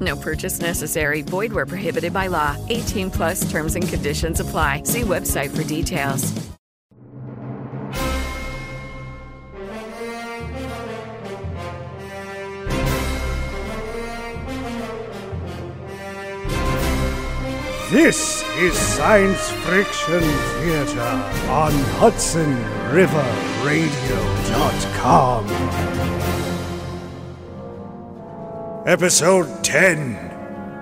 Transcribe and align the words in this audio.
No 0.00 0.16
purchase 0.16 0.60
necessary. 0.60 1.22
Void 1.22 1.52
where 1.52 1.66
prohibited 1.66 2.12
by 2.12 2.28
law. 2.28 2.56
18 2.68 3.10
plus 3.10 3.50
terms 3.50 3.76
and 3.76 3.86
conditions 3.86 4.40
apply. 4.40 4.84
See 4.84 5.02
website 5.02 5.54
for 5.54 5.64
details. 5.64 6.32
This 17.90 18.44
is 18.56 18.72
Science 18.78 19.50
Friction 19.50 20.20
Theater 20.20 21.00
on 21.50 21.72
Hudson 21.98 22.54
River 22.94 23.26
Radio.com. 23.64 25.44
Episode 28.86 29.62
10 29.62 30.14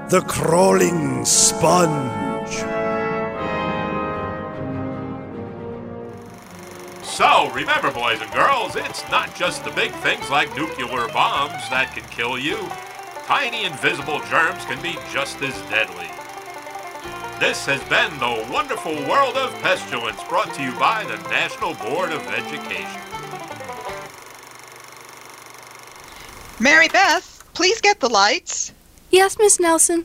The 0.08 0.20
Crawling 0.20 1.24
Sponge. 1.24 2.54
So, 7.02 7.50
remember, 7.50 7.90
boys 7.90 8.20
and 8.20 8.30
girls, 8.32 8.76
it's 8.76 9.02
not 9.10 9.34
just 9.34 9.64
the 9.64 9.72
big 9.72 9.90
things 9.94 10.30
like 10.30 10.54
nuclear 10.54 11.08
bombs 11.08 11.68
that 11.70 11.92
can 11.92 12.04
kill 12.04 12.38
you. 12.38 12.68
Tiny 13.26 13.64
invisible 13.64 14.20
germs 14.30 14.64
can 14.66 14.80
be 14.80 14.96
just 15.12 15.42
as 15.42 15.60
deadly. 15.62 16.06
This 17.40 17.66
has 17.66 17.82
been 17.88 18.16
the 18.20 18.48
wonderful 18.52 18.94
world 19.08 19.36
of 19.36 19.52
pestilence 19.54 20.22
brought 20.28 20.54
to 20.54 20.62
you 20.62 20.70
by 20.78 21.02
the 21.02 21.16
National 21.30 21.74
Board 21.74 22.12
of 22.12 22.24
Education. 22.28 23.02
Mary 26.60 26.88
Beth, 26.88 27.37
please 27.58 27.80
get 27.80 27.98
the 27.98 28.08
lights. 28.08 28.72
Yes, 29.10 29.36
Miss 29.36 29.58
Nelson. 29.58 30.04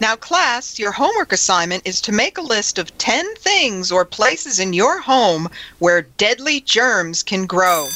Now, 0.00 0.16
class, 0.16 0.80
your 0.80 0.90
homework 0.90 1.32
assignment 1.32 1.86
is 1.86 2.00
to 2.00 2.10
make 2.10 2.38
a 2.38 2.42
list 2.42 2.76
of 2.76 2.98
10 2.98 3.36
things 3.36 3.92
or 3.92 4.04
places 4.04 4.58
in 4.58 4.72
your 4.72 5.00
home 5.00 5.48
where 5.78 6.02
deadly 6.02 6.60
germs 6.62 7.22
can 7.22 7.46
grow. 7.46 7.86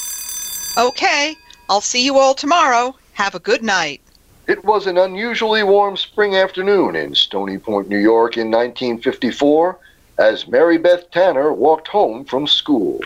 Okay, 0.79 1.35
I'll 1.69 1.81
see 1.81 2.05
you 2.05 2.17
all 2.17 2.33
tomorrow. 2.33 2.95
Have 3.15 3.35
a 3.35 3.41
good 3.41 3.65
night. 3.65 4.01
It 4.47 4.65
was 4.65 4.87
an 4.87 4.99
unusually 4.99 5.65
warm 5.65 5.97
spring 5.97 6.37
afternoon 6.37 6.95
in 6.95 7.17
Stony 7.17 7.59
Point, 7.59 7.89
New 7.89 7.99
York 7.99 8.37
in 8.37 8.53
1954 8.53 9.77
as 10.19 10.47
Mary 10.47 10.79
Beth 10.79 11.11
Tanner 11.11 11.53
walked 11.53 11.89
home 11.89 12.25
from 12.25 12.47
school. 12.47 13.01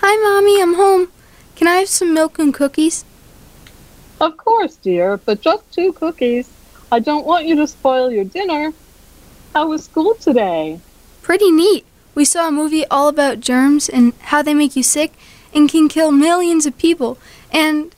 Hi, 0.00 0.16
Mommy, 0.24 0.60
I'm 0.60 0.74
home. 0.74 1.12
Can 1.54 1.68
I 1.68 1.76
have 1.76 1.88
some 1.88 2.12
milk 2.12 2.40
and 2.40 2.52
cookies? 2.52 3.04
Of 4.22 4.36
course, 4.36 4.76
dear, 4.76 5.16
but 5.16 5.40
just 5.40 5.68
two 5.72 5.92
cookies. 5.94 6.48
I 6.92 7.00
don't 7.00 7.26
want 7.26 7.44
you 7.46 7.56
to 7.56 7.66
spoil 7.66 8.08
your 8.08 8.22
dinner. 8.22 8.72
How 9.52 9.66
was 9.66 9.82
school 9.82 10.14
today? 10.14 10.78
Pretty 11.22 11.50
neat. 11.50 11.84
We 12.14 12.24
saw 12.24 12.46
a 12.46 12.52
movie 12.52 12.86
all 12.86 13.08
about 13.08 13.40
germs 13.40 13.88
and 13.88 14.12
how 14.20 14.40
they 14.40 14.54
make 14.54 14.76
you 14.76 14.84
sick 14.84 15.14
and 15.52 15.68
can 15.68 15.88
kill 15.88 16.12
millions 16.12 16.66
of 16.66 16.78
people. 16.78 17.18
And. 17.50 17.96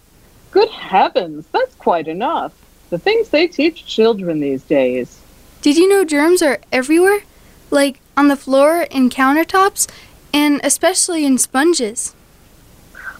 Good 0.50 0.70
heavens, 0.70 1.46
that's 1.52 1.74
quite 1.74 2.08
enough. 2.08 2.54
The 2.88 2.98
things 2.98 3.28
they 3.28 3.46
teach 3.46 3.84
children 3.84 4.40
these 4.40 4.62
days. 4.62 5.20
Did 5.60 5.76
you 5.76 5.86
know 5.86 6.06
germs 6.06 6.40
are 6.40 6.58
everywhere? 6.72 7.24
Like 7.70 8.00
on 8.16 8.28
the 8.28 8.36
floor 8.36 8.86
and 8.90 9.10
countertops, 9.10 9.90
and 10.32 10.58
especially 10.64 11.26
in 11.26 11.36
sponges. 11.36 12.14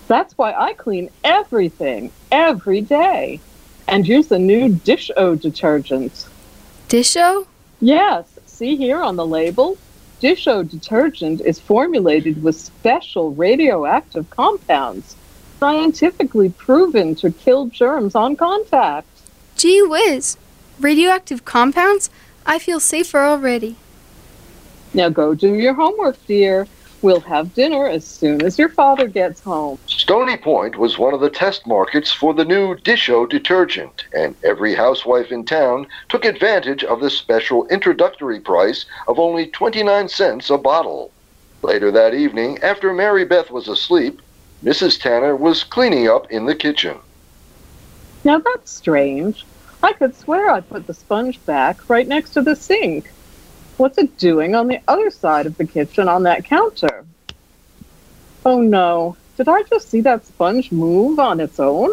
That's 0.07 0.37
why 0.37 0.53
I 0.53 0.75
clean 0.75 1.11
everything 1.23 2.13
every 2.31 2.81
day 2.81 3.41
and 3.89 4.07
use 4.07 4.29
the 4.29 4.39
new 4.39 4.69
Dish-O 4.69 5.35
detergent. 5.35 6.27
Dish-O? 6.89 7.47
Yes, 7.81 8.39
see 8.47 8.77
here 8.77 9.03
on 9.03 9.17
the 9.17 9.27
label. 9.27 9.77
Dish-O 10.21 10.63
detergent 10.63 11.41
is 11.41 11.59
formulated 11.59 12.43
with 12.43 12.57
special 12.57 13.33
radioactive 13.33 14.29
compounds, 14.31 15.17
scientifically 15.59 16.51
proven 16.51 17.15
to 17.17 17.31
kill 17.31 17.67
germs 17.67 18.15
on 18.15 18.37
contact. 18.37 19.07
Gee 19.57 19.83
whiz! 19.83 20.37
Radioactive 20.81 21.45
compounds? 21.45 22.11
I 22.47 22.59
feel 22.59 22.81
safer 22.81 23.21
already. 23.21 23.77
Now 24.93 25.09
go 25.09 25.35
do 25.35 25.55
your 25.55 25.75
homework, 25.75 26.17
dear. 26.27 26.67
We'll 27.05 27.21
have 27.21 27.53
dinner 27.53 27.87
as 27.87 28.07
soon 28.07 28.41
as 28.41 28.59
your 28.59 28.71
father 28.71 29.07
gets 29.07 29.43
home. 29.43 29.79
Stony 29.87 30.39
Point 30.39 30.79
was 30.79 30.99
one 30.99 31.13
of 31.13 31.21
the 31.21 31.29
test 31.29 31.67
markets 31.67 32.11
for 32.11 32.33
the 32.33 32.47
new 32.47 32.77
Dish-O 32.77 33.27
detergent, 33.27 34.07
and 34.15 34.35
every 34.43 34.75
housewife 34.75 35.31
in 35.31 35.45
town 35.45 35.87
took 36.09 36.25
advantage 36.25 36.83
of 36.83 37.01
the 37.01 37.11
special 37.11 37.67
introductory 37.67 38.41
price 38.41 38.87
of 39.07 39.19
only 39.19 39.49
29 39.49 40.09
cents 40.09 40.49
a 40.49 40.57
bottle. 40.57 41.11
Later 41.61 41.91
that 41.91 42.15
evening, 42.15 42.59
after 42.63 42.91
Mary 42.95 43.27
Beth 43.27 43.51
was 43.51 43.69
asleep, 43.69 44.23
Mrs. 44.65 44.99
Tanner 44.99 45.37
was 45.37 45.63
cleaning 45.63 46.09
up 46.09 46.31
in 46.31 46.47
the 46.47 46.55
kitchen. 46.55 46.97
Now 48.25 48.39
that's 48.39 48.71
strange. 48.71 49.45
I 49.83 49.93
could 49.93 50.17
swear 50.17 50.49
I 50.49 50.63
put 50.63 50.87
the 50.87 50.95
sponge 50.95 51.39
back 51.45 51.91
right 51.91 52.09
next 52.09 52.31
to 52.31 52.41
the 52.41 52.57
sink. 52.57 53.11
What's 53.77 53.99
it 53.99 54.17
doing 54.19 54.55
on 54.55 54.69
the 54.69 54.81
other 54.87 55.11
side 55.11 55.47
of 55.47 55.57
the 55.57 55.67
kitchen 55.67 56.09
on 56.09 56.23
that 56.23 56.45
counter? 56.45 57.05
Oh 58.47 58.61
no, 58.61 59.17
did 59.37 59.49
I 59.49 59.63
just 59.65 59.91
see 59.91 60.01
that 60.03 60.25
sponge 60.27 60.71
move 60.71 61.19
on 61.19 61.41
its 61.41 61.59
own? 61.59 61.91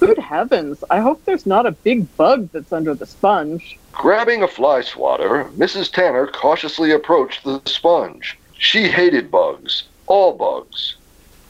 Good 0.00 0.18
heavens, 0.18 0.82
I 0.90 1.00
hope 1.00 1.24
there's 1.24 1.46
not 1.46 1.66
a 1.66 1.72
big 1.72 2.16
bug 2.16 2.50
that's 2.52 2.72
under 2.72 2.94
the 2.94 3.06
sponge. 3.06 3.78
Grabbing 3.92 4.42
a 4.42 4.48
fly 4.48 4.80
swatter, 4.80 5.44
Mrs. 5.56 5.92
Tanner 5.92 6.26
cautiously 6.26 6.90
approached 6.90 7.44
the 7.44 7.60
sponge. 7.66 8.38
She 8.58 8.88
hated 8.88 9.30
bugs, 9.30 9.84
all 10.06 10.32
bugs. 10.32 10.96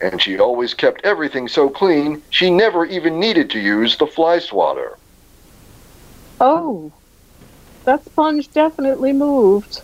And 0.01 0.21
she 0.21 0.39
always 0.39 0.75
kept 0.75 1.05
everything 1.05 1.49
so 1.49 1.69
clean, 1.71 2.23
she 2.31 2.51
never 2.51 2.85
even 2.85 3.19
needed 3.19 3.51
to 3.51 3.59
use 3.59 3.97
the 3.97 4.07
fly 4.07 4.39
swatter. 4.39 4.97
Oh, 6.41 6.93
that 7.89 8.05
sponge 8.05 8.51
definitely 8.53 9.15
moved. 9.15 9.81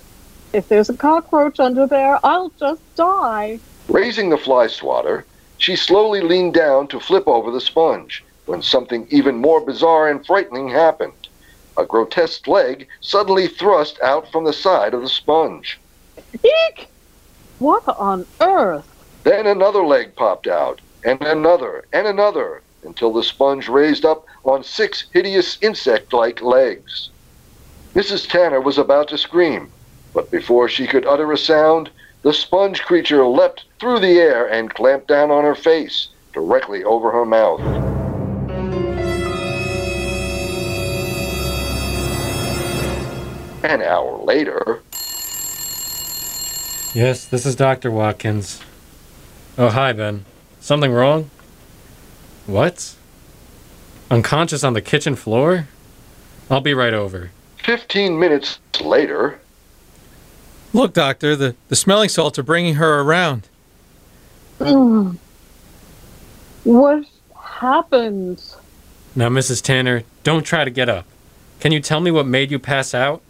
If 0.52 0.68
there's 0.68 0.90
a 0.90 0.96
cockroach 0.96 1.58
under 1.58 1.86
there, 1.86 2.18
I'll 2.22 2.52
just 2.60 2.82
die. 2.96 3.58
Raising 3.88 4.28
the 4.28 4.36
fly 4.36 4.66
swatter, 4.66 5.24
she 5.56 5.74
slowly 5.74 6.20
leaned 6.20 6.52
down 6.52 6.86
to 6.88 7.00
flip 7.00 7.26
over 7.26 7.50
the 7.50 7.62
sponge 7.62 8.22
when 8.44 8.60
something 8.60 9.06
even 9.08 9.36
more 9.36 9.58
bizarre 9.62 10.10
and 10.10 10.24
frightening 10.26 10.68
happened. 10.68 11.28
A 11.78 11.86
grotesque 11.86 12.46
leg 12.46 12.88
suddenly 13.00 13.48
thrust 13.48 13.98
out 14.02 14.30
from 14.30 14.44
the 14.44 14.52
side 14.52 14.92
of 14.92 15.00
the 15.00 15.08
sponge. 15.08 15.80
Eek! 16.44 16.88
What 17.58 17.84
on 17.88 18.26
earth? 18.42 18.86
Then 19.24 19.46
another 19.46 19.82
leg 19.82 20.14
popped 20.14 20.46
out, 20.46 20.82
and 21.06 21.22
another, 21.22 21.86
and 21.94 22.06
another, 22.06 22.60
until 22.82 23.14
the 23.14 23.22
sponge 23.22 23.66
raised 23.70 24.04
up 24.04 24.26
on 24.44 24.62
six 24.62 25.06
hideous 25.10 25.56
insect 25.62 26.12
like 26.12 26.42
legs. 26.42 27.08
Mrs. 27.94 28.28
Tanner 28.28 28.60
was 28.60 28.76
about 28.76 29.06
to 29.08 29.18
scream, 29.18 29.70
but 30.12 30.30
before 30.30 30.68
she 30.68 30.86
could 30.86 31.06
utter 31.06 31.30
a 31.30 31.38
sound, 31.38 31.90
the 32.22 32.32
sponge 32.32 32.82
creature 32.82 33.24
leapt 33.24 33.66
through 33.78 34.00
the 34.00 34.18
air 34.18 34.46
and 34.50 34.74
clamped 34.74 35.06
down 35.06 35.30
on 35.30 35.44
her 35.44 35.54
face, 35.54 36.08
directly 36.32 36.82
over 36.82 37.12
her 37.12 37.24
mouth. 37.24 37.60
An 43.64 43.80
hour 43.80 44.18
later, 44.24 44.82
Yes, 46.94 47.24
this 47.24 47.44
is 47.44 47.56
Dr. 47.56 47.90
Watkins. 47.90 48.60
Oh, 49.58 49.70
hi, 49.70 49.92
Ben. 49.92 50.24
Something 50.60 50.92
wrong? 50.92 51.28
What? 52.46 52.94
Unconscious 54.12 54.62
on 54.62 54.74
the 54.74 54.80
kitchen 54.80 55.16
floor? 55.16 55.66
I'll 56.48 56.60
be 56.60 56.72
right 56.72 56.94
over. 56.94 57.32
15 57.64 58.18
minutes 58.18 58.58
later, 58.80 59.40
Look, 60.74 60.92
Doctor, 60.92 61.36
the, 61.36 61.54
the 61.68 61.76
smelling 61.76 62.08
salts 62.08 62.36
are 62.36 62.42
bringing 62.42 62.74
her 62.74 63.00
around. 63.00 63.48
Mm. 64.58 65.16
What 66.64 67.04
happened? 67.38 68.42
Now, 69.14 69.28
Mrs. 69.28 69.60
Tanner, 69.60 70.02
don't 70.22 70.44
try 70.44 70.64
to 70.64 70.70
get 70.70 70.88
up. 70.88 71.04
Can 71.60 71.72
you 71.72 71.80
tell 71.80 72.00
me 72.00 72.10
what 72.10 72.26
made 72.26 72.50
you 72.50 72.58
pass 72.58 72.94
out? 72.94 73.20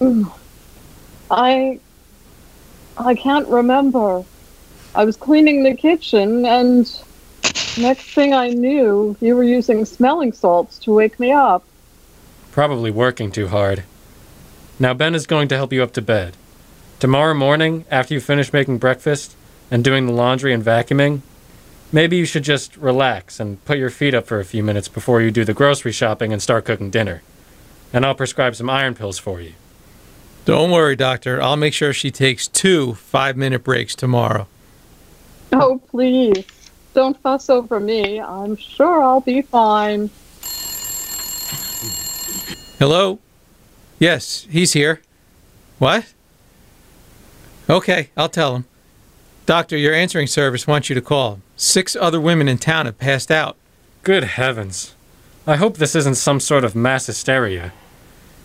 Mm. 0.00 0.32
I. 1.30 1.78
I 2.96 3.14
can't 3.14 3.46
remember. 3.48 4.24
I 4.94 5.04
was 5.04 5.16
cleaning 5.16 5.62
the 5.62 5.74
kitchen, 5.74 6.46
and 6.46 6.90
next 7.76 8.14
thing 8.14 8.32
I 8.32 8.48
knew, 8.48 9.14
you 9.20 9.36
were 9.36 9.44
using 9.44 9.84
smelling 9.84 10.32
salts 10.32 10.78
to 10.80 10.94
wake 10.94 11.20
me 11.20 11.32
up. 11.32 11.62
Probably 12.56 12.90
working 12.90 13.30
too 13.30 13.48
hard. 13.48 13.84
Now, 14.78 14.94
Ben 14.94 15.14
is 15.14 15.26
going 15.26 15.46
to 15.48 15.56
help 15.56 15.74
you 15.74 15.82
up 15.82 15.92
to 15.92 16.00
bed. 16.00 16.38
Tomorrow 16.98 17.34
morning, 17.34 17.84
after 17.90 18.14
you 18.14 18.20
finish 18.20 18.50
making 18.50 18.78
breakfast 18.78 19.36
and 19.70 19.84
doing 19.84 20.06
the 20.06 20.14
laundry 20.14 20.54
and 20.54 20.64
vacuuming, 20.64 21.20
maybe 21.92 22.16
you 22.16 22.24
should 22.24 22.44
just 22.44 22.74
relax 22.78 23.38
and 23.38 23.62
put 23.66 23.76
your 23.76 23.90
feet 23.90 24.14
up 24.14 24.26
for 24.26 24.40
a 24.40 24.44
few 24.46 24.62
minutes 24.62 24.88
before 24.88 25.20
you 25.20 25.30
do 25.30 25.44
the 25.44 25.52
grocery 25.52 25.92
shopping 25.92 26.32
and 26.32 26.40
start 26.40 26.64
cooking 26.64 26.88
dinner. 26.88 27.20
And 27.92 28.06
I'll 28.06 28.14
prescribe 28.14 28.56
some 28.56 28.70
iron 28.70 28.94
pills 28.94 29.18
for 29.18 29.38
you. 29.38 29.52
Don't 30.46 30.70
worry, 30.70 30.96
Doctor. 30.96 31.42
I'll 31.42 31.58
make 31.58 31.74
sure 31.74 31.92
she 31.92 32.10
takes 32.10 32.48
two 32.48 32.94
five 32.94 33.36
minute 33.36 33.64
breaks 33.64 33.94
tomorrow. 33.94 34.48
Oh, 35.52 35.78
please. 35.90 36.46
Don't 36.94 37.20
fuss 37.20 37.50
over 37.50 37.78
me. 37.78 38.18
I'm 38.18 38.56
sure 38.56 39.02
I'll 39.02 39.20
be 39.20 39.42
fine. 39.42 40.08
Hello? 42.78 43.20
Yes, 43.98 44.46
he's 44.50 44.74
here. 44.74 45.00
What? 45.78 46.12
Okay, 47.70 48.10
I'll 48.18 48.28
tell 48.28 48.54
him. 48.54 48.66
Doctor, 49.46 49.78
your 49.78 49.94
answering 49.94 50.26
service 50.26 50.66
wants 50.66 50.90
you 50.90 50.94
to 50.94 51.00
call. 51.00 51.40
Six 51.56 51.96
other 51.96 52.20
women 52.20 52.48
in 52.48 52.58
town 52.58 52.84
have 52.84 52.98
passed 52.98 53.30
out. 53.30 53.56
Good 54.02 54.24
heavens. 54.24 54.94
I 55.46 55.56
hope 55.56 55.78
this 55.78 55.94
isn't 55.94 56.16
some 56.16 56.38
sort 56.38 56.64
of 56.64 56.76
mass 56.76 57.06
hysteria. 57.06 57.72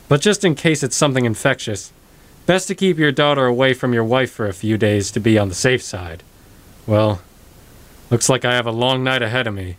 But 0.08 0.22
just 0.22 0.46
in 0.46 0.56
case 0.56 0.82
it's 0.82 0.96
something 0.96 1.26
infectious, 1.26 1.92
best 2.46 2.70
to 2.70 2.76
keep 2.76 2.98
your 2.98 3.12
daughter 3.12 3.46
away 3.46 3.74
from 3.74 3.94
your 3.94 4.06
wife 4.06 4.32
for 4.32 4.48
a 4.48 4.54
few 4.54 4.78
days 4.78 5.12
to 5.12 5.20
be 5.20 5.38
on 5.38 5.50
the 5.50 5.56
safe 5.56 5.82
side. 5.82 6.24
Well, 6.88 7.22
looks 8.10 8.30
like 8.30 8.46
I 8.46 8.54
have 8.54 8.66
a 8.68 8.72
long 8.72 9.04
night 9.04 9.22
ahead 9.22 9.48
of 9.48 9.54
me. 9.54 9.76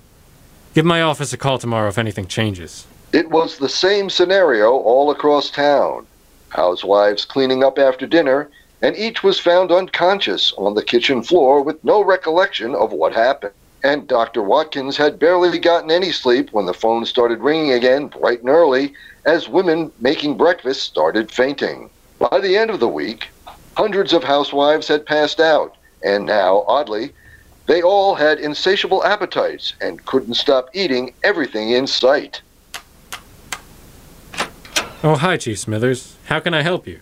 Give 0.74 0.84
my 0.84 1.00
office 1.00 1.32
a 1.32 1.38
call 1.38 1.58
tomorrow 1.58 1.88
if 1.88 1.96
anything 1.96 2.26
changes. 2.26 2.86
It 3.12 3.30
was 3.30 3.58
the 3.58 3.68
same 3.68 4.08
scenario 4.08 4.70
all 4.70 5.10
across 5.10 5.50
town. 5.50 6.06
Housewives 6.48 7.24
cleaning 7.24 7.62
up 7.62 7.78
after 7.78 8.06
dinner, 8.06 8.48
and 8.80 8.96
each 8.96 9.22
was 9.22 9.38
found 9.38 9.70
unconscious 9.70 10.52
on 10.56 10.74
the 10.74 10.82
kitchen 10.82 11.22
floor 11.22 11.62
with 11.62 11.82
no 11.84 12.02
recollection 12.02 12.74
of 12.74 12.92
what 12.92 13.12
happened. 13.12 13.52
And 13.84 14.06
Dr. 14.08 14.42
Watkins 14.42 14.96
had 14.96 15.18
barely 15.18 15.58
gotten 15.58 15.90
any 15.90 16.10
sleep 16.12 16.50
when 16.52 16.66
the 16.66 16.74
phone 16.74 17.04
started 17.04 17.40
ringing 17.40 17.72
again 17.72 18.06
bright 18.06 18.40
and 18.40 18.48
early 18.48 18.94
as 19.24 19.48
women 19.48 19.92
making 20.00 20.36
breakfast 20.36 20.82
started 20.82 21.30
fainting. 21.30 21.90
By 22.18 22.38
the 22.38 22.56
end 22.56 22.70
of 22.70 22.80
the 22.80 22.88
week, 22.88 23.28
hundreds 23.76 24.12
of 24.12 24.24
housewives 24.24 24.88
had 24.88 25.04
passed 25.04 25.40
out, 25.40 25.76
and 26.04 26.24
now, 26.24 26.64
oddly, 26.66 27.12
they 27.66 27.82
all 27.82 28.14
had 28.14 28.38
insatiable 28.38 29.04
appetites 29.04 29.74
and 29.80 30.04
couldn't 30.06 30.34
stop 30.34 30.68
eating 30.74 31.12
everything 31.22 31.70
in 31.70 31.86
sight. 31.86 32.40
Oh, 35.04 35.16
hi, 35.16 35.36
Chief 35.36 35.58
Smithers. 35.58 36.14
How 36.26 36.38
can 36.38 36.54
I 36.54 36.62
help 36.62 36.86
you? 36.86 37.00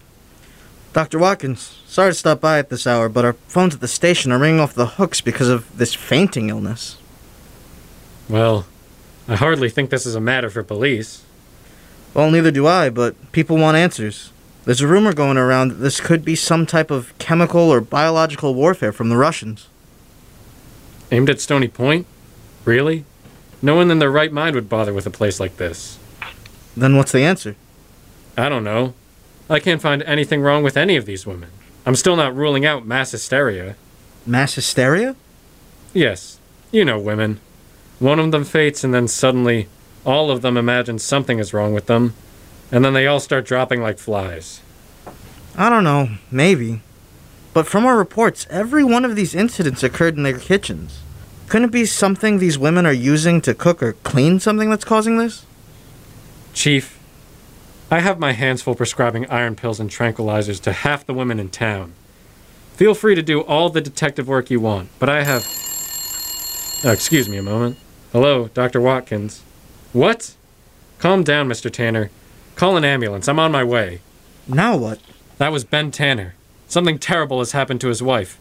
Dr. 0.94 1.19
Watkins, 1.19 1.82
sorry 1.87 2.12
to 2.12 2.14
stop 2.14 2.41
by 2.41 2.58
at 2.58 2.70
this 2.70 2.87
hour, 2.87 3.11
but 3.11 3.26
our 3.26 3.35
phones 3.35 3.75
at 3.75 3.82
the 3.82 3.88
station 3.88 4.32
are 4.32 4.38
ringing 4.38 4.58
off 4.58 4.73
the 4.73 4.87
hooks 4.87 5.20
because 5.20 5.50
of 5.50 5.76
this 5.76 5.93
fainting 5.93 6.49
illness. 6.49 6.97
Well, 8.26 8.64
I 9.29 9.37
hardly 9.37 9.69
think 9.69 9.91
this 9.91 10.06
is 10.06 10.14
a 10.14 10.20
matter 10.20 10.49
for 10.49 10.62
police. 10.62 11.25
Well, 12.14 12.31
neither 12.31 12.50
do 12.50 12.67
I, 12.67 12.88
but 12.88 13.32
people 13.32 13.58
want 13.58 13.76
answers. 13.76 14.32
There's 14.64 14.81
a 14.81 14.87
rumor 14.87 15.12
going 15.12 15.37
around 15.37 15.69
that 15.69 15.75
this 15.75 16.00
could 16.00 16.25
be 16.25 16.35
some 16.35 16.64
type 16.64 16.91
of 16.91 17.17
chemical 17.19 17.70
or 17.70 17.82
biological 17.82 18.55
warfare 18.55 18.93
from 18.93 19.11
the 19.11 19.19
Russians. 19.19 19.69
Aimed 21.12 21.29
at 21.29 21.41
Stony 21.41 21.69
Point? 21.69 22.06
Really? 22.64 23.05
No 23.61 23.75
one 23.75 23.91
in 23.91 23.99
their 23.99 24.11
right 24.11 24.32
mind 24.32 24.55
would 24.55 24.70
bother 24.70 24.94
with 24.94 25.06
a 25.06 25.11
place 25.11 25.38
like 25.38 25.58
this. 25.58 25.99
Then 26.75 26.96
what's 26.96 27.12
the 27.12 27.25
answer? 27.25 27.56
I 28.37 28.49
don't 28.49 28.65
know. 28.65 28.94
I 29.49 29.61
can't 29.61 29.82
find 29.82 30.03
anything 30.03 30.43
wrong 30.43 30.62
with 30.62 30.77
any 30.77 30.97
of 30.97 31.06
these 31.06 31.27
women. 31.27 31.50
I'm 31.85 31.97
still 31.97 32.17
not 32.17 32.37
ruling 32.37 32.65
out 32.65 32.87
mass 32.87 33.11
hysteria. 33.11 33.77
Mass 34.27 34.55
hysteria? 34.55 35.17
Yes, 35.93 36.38
you 36.71 36.85
know 36.85 36.99
women. 36.99 37.41
One 37.99 38.21
of 38.21 38.31
them 38.31 38.44
faints, 38.44 38.85
and 38.85 38.94
then 38.94 39.09
suddenly, 39.09 39.69
all 40.05 40.31
of 40.31 40.43
them 40.43 40.56
imagine 40.56 40.99
something 40.99 41.38
is 41.38 41.53
wrong 41.53 41.75
with 41.75 41.87
them, 41.87 42.15
and 42.71 42.85
then 42.85 42.93
they 42.93 43.06
all 43.06 43.21
start 43.21 43.44
dropping 43.44 43.82
like 43.82 43.99
flies. 43.99 44.61
I 45.56 45.69
don't 45.69 45.85
know, 45.85 46.11
maybe. 46.31 46.81
But 47.53 47.67
from 47.67 47.85
our 47.85 47.99
reports, 47.99 48.47
every 48.49 48.85
one 48.85 49.05
of 49.05 49.17
these 49.17 49.35
incidents 49.35 49.82
occurred 49.82 50.17
in 50.17 50.22
their 50.22 50.39
kitchens. 50.39 51.01
Couldn't 51.49 51.70
it 51.70 51.72
be 51.72 51.84
something 51.84 52.39
these 52.39 52.58
women 52.58 52.87
are 52.87 52.93
using 52.93 53.41
to 53.41 53.55
cook 53.55 53.82
or 53.82 53.94
clean 54.05 54.39
something 54.39 54.70
that's 54.70 54.84
causing 54.84 55.19
this? 55.19 55.44
Chief, 56.55 56.99
I 57.93 57.99
have 57.99 58.20
my 58.20 58.32
hands 58.32 58.63
full 58.63 58.77
prescribing 58.77 59.29
iron 59.29 59.56
pills 59.56 59.81
and 59.81 59.91
tranquilizers 59.91 60.61
to 60.63 60.73
half 60.73 61.05
the 61.05 61.13
women 61.13 61.41
in 61.41 61.49
town. 61.49 61.93
Feel 62.75 62.94
free 62.94 63.17
to 63.17 63.23
do 63.23 63.41
all 63.41 63.69
the 63.69 63.81
detective 63.81 64.29
work 64.29 64.49
you 64.49 64.61
want, 64.61 64.91
but 65.01 65.09
I 65.09 65.25
have. 65.25 65.44
Oh, 66.85 66.93
excuse 66.93 67.29
me 67.29 67.37
a 67.37 67.43
moment. 67.43 67.79
Hello, 68.13 68.47
Dr. 68.55 68.81
Watkins. 68.81 69.43
What? 69.93 70.37
Calm 71.01 71.25
down, 71.25 71.49
Mr. 71.49 71.70
Tanner. 71.70 72.11
Call 72.55 72.77
an 72.77 72.85
ambulance. 72.85 73.27
I'm 73.27 73.41
on 73.41 73.51
my 73.51 73.65
way. 73.65 74.01
Now 74.47 74.77
what? 74.77 75.01
That 75.39 75.51
was 75.51 75.65
Ben 75.65 75.91
Tanner. 75.91 76.35
Something 76.69 76.99
terrible 76.99 77.41
has 77.41 77.53
happened 77.53 77.81
to 77.81 77.89
his 77.89 78.03
wife. 78.03 78.39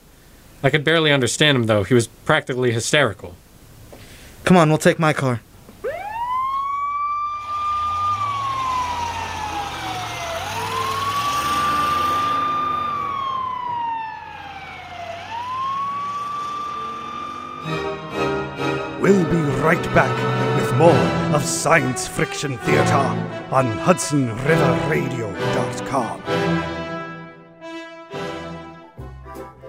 I 0.62 0.70
could 0.70 0.84
barely 0.84 1.12
understand 1.12 1.56
him, 1.56 1.66
though. 1.66 1.84
He 1.84 1.96
was 1.96 2.08
practically 2.08 2.72
hysterical. 2.72 3.36
Come 4.44 4.58
on, 4.58 4.70
we'll 4.70 4.78
take 4.78 5.00
my 5.00 5.14
car. 5.14 5.42
Science 21.70 22.08
Friction 22.08 22.58
Theatre 22.58 23.14
on 23.52 23.68
HudsonRiverRadio.com. 23.86 26.24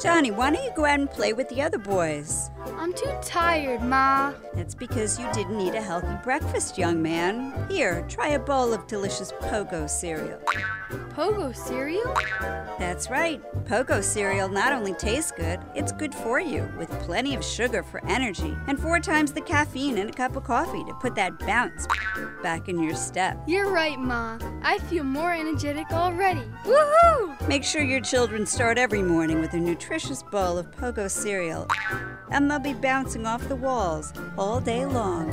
Johnny, 0.01 0.31
why 0.31 0.51
don't 0.51 0.65
you 0.65 0.73
go 0.75 0.87
out 0.87 0.99
and 0.99 1.11
play 1.11 1.35
with 1.35 1.51
the 1.51 1.61
other 1.61 1.77
boys? 1.77 2.51
I'm 2.81 2.95
too 2.95 3.13
tired, 3.21 3.83
Ma. 3.83 4.33
That's 4.55 4.75
because 4.75 5.21
you 5.21 5.31
didn't 5.35 5.61
eat 5.61 5.75
a 5.75 5.83
healthy 5.83 6.17
breakfast, 6.25 6.79
young 6.79 7.03
man. 7.03 7.53
Here, 7.69 8.07
try 8.09 8.29
a 8.29 8.39
bowl 8.39 8.73
of 8.73 8.87
delicious 8.87 9.33
Pogo 9.33 9.89
cereal. 9.89 10.41
Pogo 11.11 11.55
cereal? 11.55 12.15
That's 12.79 13.11
right. 13.11 13.43
Pogo 13.67 14.03
cereal 14.03 14.49
not 14.49 14.73
only 14.73 14.95
tastes 14.95 15.31
good, 15.31 15.61
it's 15.75 15.93
good 15.93 16.15
for 16.15 16.41
you, 16.41 16.73
with 16.79 16.89
plenty 17.01 17.35
of 17.35 17.45
sugar 17.45 17.83
for 17.83 18.03
energy 18.07 18.57
and 18.67 18.81
four 18.81 18.99
times 18.99 19.33
the 19.35 19.43
caffeine 19.43 19.99
in 19.99 20.09
a 20.09 20.13
cup 20.13 20.35
of 20.35 20.45
coffee 20.45 20.83
to 20.85 20.95
put 20.95 21.15
that 21.17 21.39
bounce 21.41 21.87
back 22.43 22.71
in 22.71 22.83
your 22.83 22.95
step. 22.95 23.39
You're 23.47 23.71
right, 23.71 23.99
Ma. 23.99 24.39
I 24.63 24.79
feel 24.79 25.05
more 25.05 25.35
energetic 25.35 25.93
already. 25.93 26.45
Woohoo! 26.65 27.47
Make 27.47 27.63
sure 27.63 27.83
your 27.83 28.01
children 28.01 28.47
start 28.47 28.79
every 28.79 29.03
morning 29.03 29.41
with 29.41 29.53
a 29.53 29.61
nutritious 29.61 30.23
bowl 30.23 30.57
of 30.57 30.71
Pogo 30.71 31.11
cereal, 31.11 31.69
and 32.31 32.51
they'll 32.51 32.59
be 32.59 32.70
bouncing 32.75 33.27
off 33.27 33.47
the 33.49 33.57
walls 33.57 34.13
all 34.37 34.61
day 34.61 34.85
long. 34.87 35.33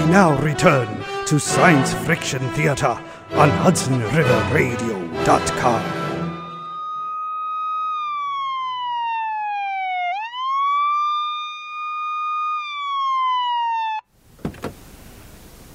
We 0.00 0.06
now 0.06 0.40
return 0.40 0.88
to 1.26 1.40
Science 1.40 1.92
Friction 1.92 2.48
Theater 2.50 2.96
on 3.32 3.50
HudsonRiverRadio.com. 3.50 5.82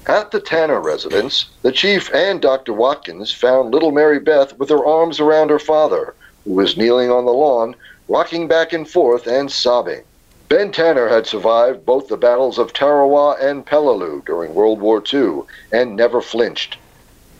At 0.06 0.30
the 0.30 0.40
Tanner 0.40 0.80
residence, 0.80 1.50
the 1.60 1.72
chief 1.72 2.10
and 2.14 2.40
Dr. 2.40 2.72
Watkins 2.72 3.30
found 3.30 3.70
little 3.70 3.92
Mary 3.92 4.18
Beth 4.18 4.58
with 4.58 4.70
her 4.70 4.86
arms 4.86 5.20
around 5.20 5.50
her 5.50 5.58
father, 5.58 6.14
who 6.44 6.54
was 6.54 6.78
kneeling 6.78 7.10
on 7.10 7.26
the 7.26 7.32
lawn, 7.32 7.76
rocking 8.08 8.48
back 8.48 8.72
and 8.72 8.88
forth 8.88 9.26
and 9.26 9.52
sobbing. 9.52 10.04
Ben 10.48 10.70
Tanner 10.70 11.08
had 11.08 11.26
survived 11.26 11.84
both 11.84 12.08
the 12.08 12.16
battles 12.16 12.58
of 12.58 12.72
Tarawa 12.72 13.36
and 13.40 13.66
Peleliu 13.66 14.24
during 14.24 14.54
World 14.54 14.80
War 14.80 15.02
II 15.12 15.40
and 15.72 15.96
never 15.96 16.20
flinched. 16.20 16.78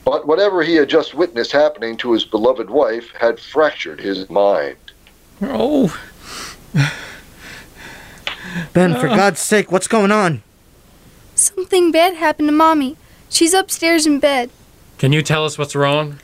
But 0.04 0.26
whatever 0.26 0.62
he 0.62 0.74
had 0.76 0.88
just 0.88 1.14
witnessed 1.14 1.52
happening 1.52 1.96
to 1.98 2.12
his 2.12 2.24
beloved 2.24 2.68
wife 2.70 3.10
had 3.18 3.38
fractured 3.38 4.00
his 4.00 4.28
mind. 4.28 4.76
Oh. 5.42 5.96
Ben, 8.72 8.94
for 8.94 9.08
Uh. 9.08 9.16
God's 9.16 9.40
sake, 9.40 9.70
what's 9.70 9.88
going 9.88 10.10
on? 10.12 10.42
Something 11.34 11.92
bad 11.92 12.14
happened 12.14 12.48
to 12.48 12.52
Mommy. 12.52 12.96
She's 13.28 13.52
upstairs 13.54 14.06
in 14.06 14.18
bed. 14.20 14.50
Can 14.98 15.12
you 15.12 15.22
tell 15.22 15.44
us 15.44 15.58
what's 15.58 15.76
wrong? 15.76 16.18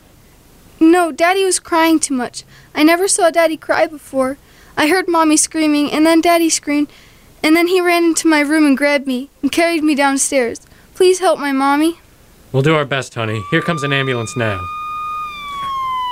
No, 0.80 1.12
Daddy 1.12 1.44
was 1.44 1.60
crying 1.60 2.00
too 2.00 2.14
much. 2.14 2.44
I 2.74 2.82
never 2.82 3.06
saw 3.06 3.30
Daddy 3.30 3.56
cry 3.56 3.86
before. 3.86 4.38
I 4.76 4.88
heard 4.88 5.08
Mommy 5.08 5.36
screaming, 5.36 5.90
and 5.92 6.06
then 6.06 6.20
Daddy 6.20 6.50
screamed, 6.50 6.88
and 7.42 7.54
then 7.56 7.66
he 7.66 7.80
ran 7.80 8.04
into 8.04 8.28
my 8.28 8.40
room 8.40 8.66
and 8.66 8.76
grabbed 8.76 9.06
me 9.06 9.30
and 9.42 9.52
carried 9.52 9.84
me 9.84 9.94
downstairs. 9.94 10.60
Please 10.94 11.18
help 11.18 11.38
my 11.38 11.52
Mommy. 11.52 11.98
We'll 12.52 12.62
do 12.62 12.74
our 12.74 12.84
best, 12.84 13.14
honey. 13.14 13.42
Here 13.50 13.62
comes 13.62 13.82
an 13.82 13.92
ambulance 13.92 14.36
now. 14.36 14.60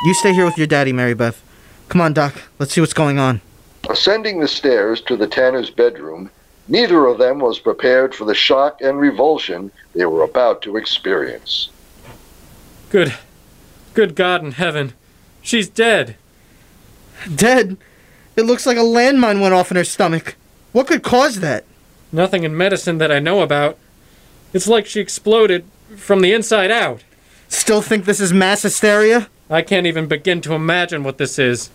You 0.04 0.14
stay 0.14 0.32
here 0.32 0.44
with 0.44 0.56
your 0.56 0.66
daddy, 0.66 0.92
Mary 0.92 1.14
Beth. 1.14 1.42
Come 1.88 2.00
on, 2.00 2.14
Doc. 2.14 2.34
Let's 2.58 2.72
see 2.72 2.80
what's 2.80 2.94
going 2.94 3.18
on. 3.18 3.40
Ascending 3.88 4.40
the 4.40 4.48
stairs 4.48 5.00
to 5.02 5.16
the 5.16 5.26
Tanner's 5.26 5.70
bedroom, 5.70 6.30
neither 6.68 7.06
of 7.06 7.18
them 7.18 7.38
was 7.40 7.58
prepared 7.58 8.14
for 8.14 8.24
the 8.24 8.34
shock 8.34 8.80
and 8.80 8.98
revulsion 8.98 9.70
they 9.94 10.04
were 10.06 10.22
about 10.22 10.62
to 10.62 10.76
experience. 10.76 11.70
Good. 12.90 13.14
Good 13.92 14.14
God 14.14 14.42
in 14.42 14.52
heaven. 14.52 14.94
She's 15.42 15.68
dead. 15.68 16.16
Dead? 17.34 17.76
It 18.36 18.42
looks 18.42 18.66
like 18.66 18.76
a 18.76 18.80
landmine 18.80 19.40
went 19.40 19.54
off 19.54 19.70
in 19.70 19.76
her 19.76 19.84
stomach. 19.84 20.36
What 20.72 20.86
could 20.86 21.02
cause 21.02 21.40
that? 21.40 21.64
Nothing 22.12 22.44
in 22.44 22.56
medicine 22.56 22.98
that 22.98 23.12
I 23.12 23.18
know 23.18 23.40
about. 23.40 23.78
It's 24.52 24.68
like 24.68 24.86
she 24.86 25.00
exploded 25.00 25.64
from 25.96 26.20
the 26.20 26.32
inside 26.32 26.70
out. 26.70 27.02
Still 27.48 27.82
think 27.82 28.04
this 28.04 28.20
is 28.20 28.32
mass 28.32 28.62
hysteria? 28.62 29.28
I 29.48 29.62
can't 29.62 29.86
even 29.86 30.06
begin 30.06 30.40
to 30.42 30.54
imagine 30.54 31.02
what 31.02 31.18
this 31.18 31.38
is. 31.38 31.70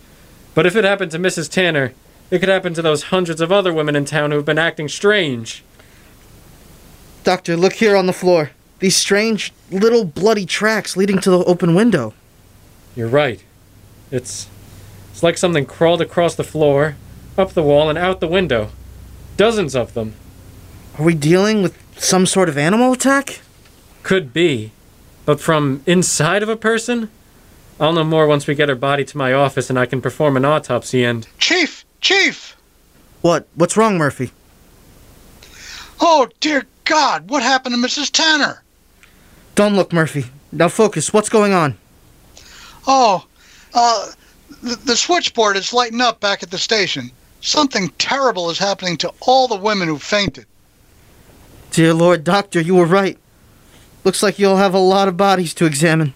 But 0.54 0.66
if 0.66 0.76
it 0.76 0.86
happened 0.86 1.12
to 1.12 1.20
Mrs. 1.20 1.50
Tanner, 1.52 1.94
it 2.32 2.40
could 2.40 2.50
happen 2.50 2.74
to 2.74 2.82
those 2.82 3.04
hundreds 3.04 3.42
of 3.42 3.52
other 3.52 3.74
women 3.74 3.96
in 3.96 4.06
town 4.06 4.32
who 4.32 4.38
have 4.38 4.46
been 4.46 4.58
acting 4.58 4.88
strange. 4.88 5.64
Doctor, 7.24 7.58
look 7.58 7.74
here 7.74 7.96
on 7.96 8.06
the 8.06 8.14
floor. 8.14 8.52
These 8.80 8.96
strange 8.96 9.52
little 9.70 10.06
bloody 10.06 10.46
tracks 10.46 10.96
leading 10.96 11.20
to 11.20 11.30
the 11.30 11.40
open 11.40 11.76
window. 11.76 12.14
You're 12.96 13.08
right. 13.08 13.44
It's 14.12 14.48
it's 15.16 15.24
like 15.24 15.38
something 15.38 15.66
crawled 15.66 16.02
across 16.02 16.36
the 16.36 16.44
floor, 16.44 16.98
up 17.38 17.54
the 17.54 17.64
wall 17.64 17.90
and 17.90 17.98
out 17.98 18.20
the 18.20 18.28
window. 18.28 18.72
Dozens 19.38 19.74
of 19.74 19.94
them. 19.94 20.14
Are 21.00 21.06
we 21.06 21.16
dealing 21.16 21.62
with 21.64 21.78
some 21.96 22.26
sort 22.26 22.50
of 22.50 22.58
animal 22.58 22.92
attack? 22.92 23.40
Could 24.04 24.34
be. 24.34 24.74
But 25.24 25.40
from 25.40 25.82
inside 25.86 26.44
of 26.44 26.50
a 26.50 26.58
person? 26.58 27.10
I'll 27.80 27.94
know 27.94 28.04
more 28.04 28.28
once 28.28 28.46
we 28.46 28.56
get 28.56 28.68
her 28.68 28.76
body 28.76 29.06
to 29.06 29.18
my 29.18 29.32
office 29.32 29.70
and 29.70 29.80
I 29.80 29.86
can 29.86 30.02
perform 30.02 30.36
an 30.36 30.44
autopsy 30.44 31.06
and 31.06 31.26
Chief! 31.38 31.86
Chief! 32.02 32.58
What? 33.22 33.48
What's 33.56 33.78
wrong, 33.78 33.98
Murphy? 33.98 34.34
Oh, 36.02 36.28
dear 36.42 36.66
God, 36.84 37.30
what 37.30 37.42
happened 37.42 37.74
to 37.74 37.80
Mrs. 37.82 38.12
Tanner? 38.12 38.64
Don't 39.56 39.78
look, 39.78 39.94
Murphy. 39.94 40.26
Now 40.52 40.68
focus. 40.68 41.14
What's 41.14 41.30
going 41.30 41.54
on? 41.54 41.78
Oh, 42.86 43.26
uh, 43.74 44.12
the, 44.66 44.76
the 44.76 44.98
switchboard 44.98 45.58
is 45.58 45.72
lighting 45.74 46.02
up 46.02 46.20
back 46.20 46.44
at 46.44 46.52
the 46.52 46.58
station. 46.58 47.12
Something 47.42 47.90
terrible 48.00 48.50
is 48.50 48.58
happening 48.58 48.98
to 48.98 49.14
all 49.22 49.48
the 49.48 49.56
women 49.56 49.88
who 49.88 50.00
fainted. 50.00 50.46
Dear 51.72 51.94
Lord, 51.94 52.24
Doctor, 52.24 52.60
you 52.60 52.76
were 52.76 52.86
right. 52.86 53.18
Looks 54.04 54.24
like 54.24 54.40
you'll 54.40 54.58
have 54.58 54.74
a 54.74 54.80
lot 54.80 55.08
of 55.08 55.18
bodies 55.18 55.54
to 55.56 55.66
examine. 55.66 56.14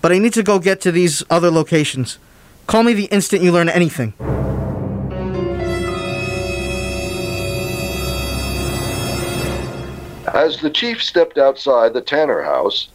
But 0.00 0.12
I 0.12 0.18
need 0.18 0.32
to 0.34 0.42
go 0.42 0.58
get 0.58 0.80
to 0.82 0.92
these 0.92 1.22
other 1.28 1.50
locations. 1.50 2.18
Call 2.66 2.84
me 2.84 2.92
the 2.92 3.06
instant 3.06 3.42
you 3.42 3.50
learn 3.50 3.68
anything. 3.68 4.14
As 10.32 10.60
the 10.60 10.70
chief 10.70 11.02
stepped 11.02 11.38
outside 11.38 11.92
the 11.92 12.00
Tanner 12.00 12.42
house, 12.42 12.88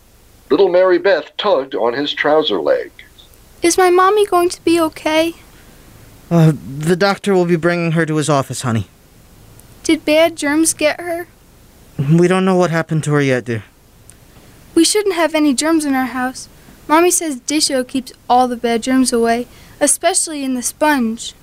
little 0.49 0.69
Mary 0.69 0.97
Beth 0.97 1.35
tugged 1.37 1.75
on 1.75 1.93
his 1.93 2.13
trouser 2.13 2.61
leg. 2.61 2.91
Is 3.65 3.79
my 3.79 3.89
Mommy 3.89 4.27
going 4.27 4.49
to 4.49 4.63
be 4.63 4.79
okay? 4.79 5.33
Uh, 6.29 6.53
the 6.53 6.95
doctor 6.95 7.33
will 7.33 7.45
be 7.45 7.55
bringing 7.55 7.93
her 7.93 8.05
to 8.05 8.17
his 8.17 8.29
office, 8.29 8.61
honey. 8.61 8.85
Did 9.81 10.05
bad 10.05 10.35
germs 10.35 10.71
get 10.75 11.01
her? 11.01 11.27
We 11.97 12.27
don't 12.27 12.45
know 12.45 12.55
what 12.55 12.69
happened 12.69 13.03
to 13.05 13.13
her 13.13 13.21
yet, 13.21 13.45
dear. 13.45 13.63
We 14.75 14.85
shouldn't 14.85 15.15
have 15.15 15.33
any 15.33 15.55
germs 15.55 15.83
in 15.83 15.95
our 15.95 16.05
house. 16.05 16.47
Mommy 16.87 17.09
says 17.09 17.39
Disho 17.39 17.87
keeps 17.87 18.13
all 18.29 18.47
the 18.47 18.55
bad 18.55 18.83
germs 18.83 19.11
away, 19.11 19.47
especially 19.81 20.43
in 20.43 20.53
the 20.53 20.61
sponge. 20.61 21.33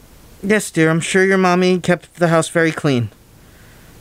Yes, 0.45 0.71
dear, 0.71 0.91
I'm 0.91 1.01
sure 1.01 1.25
your 1.25 1.39
mommy 1.39 1.81
kept 1.81 2.15
the 2.21 2.29
house 2.29 2.49
very 2.49 2.71
clean. 2.71 3.11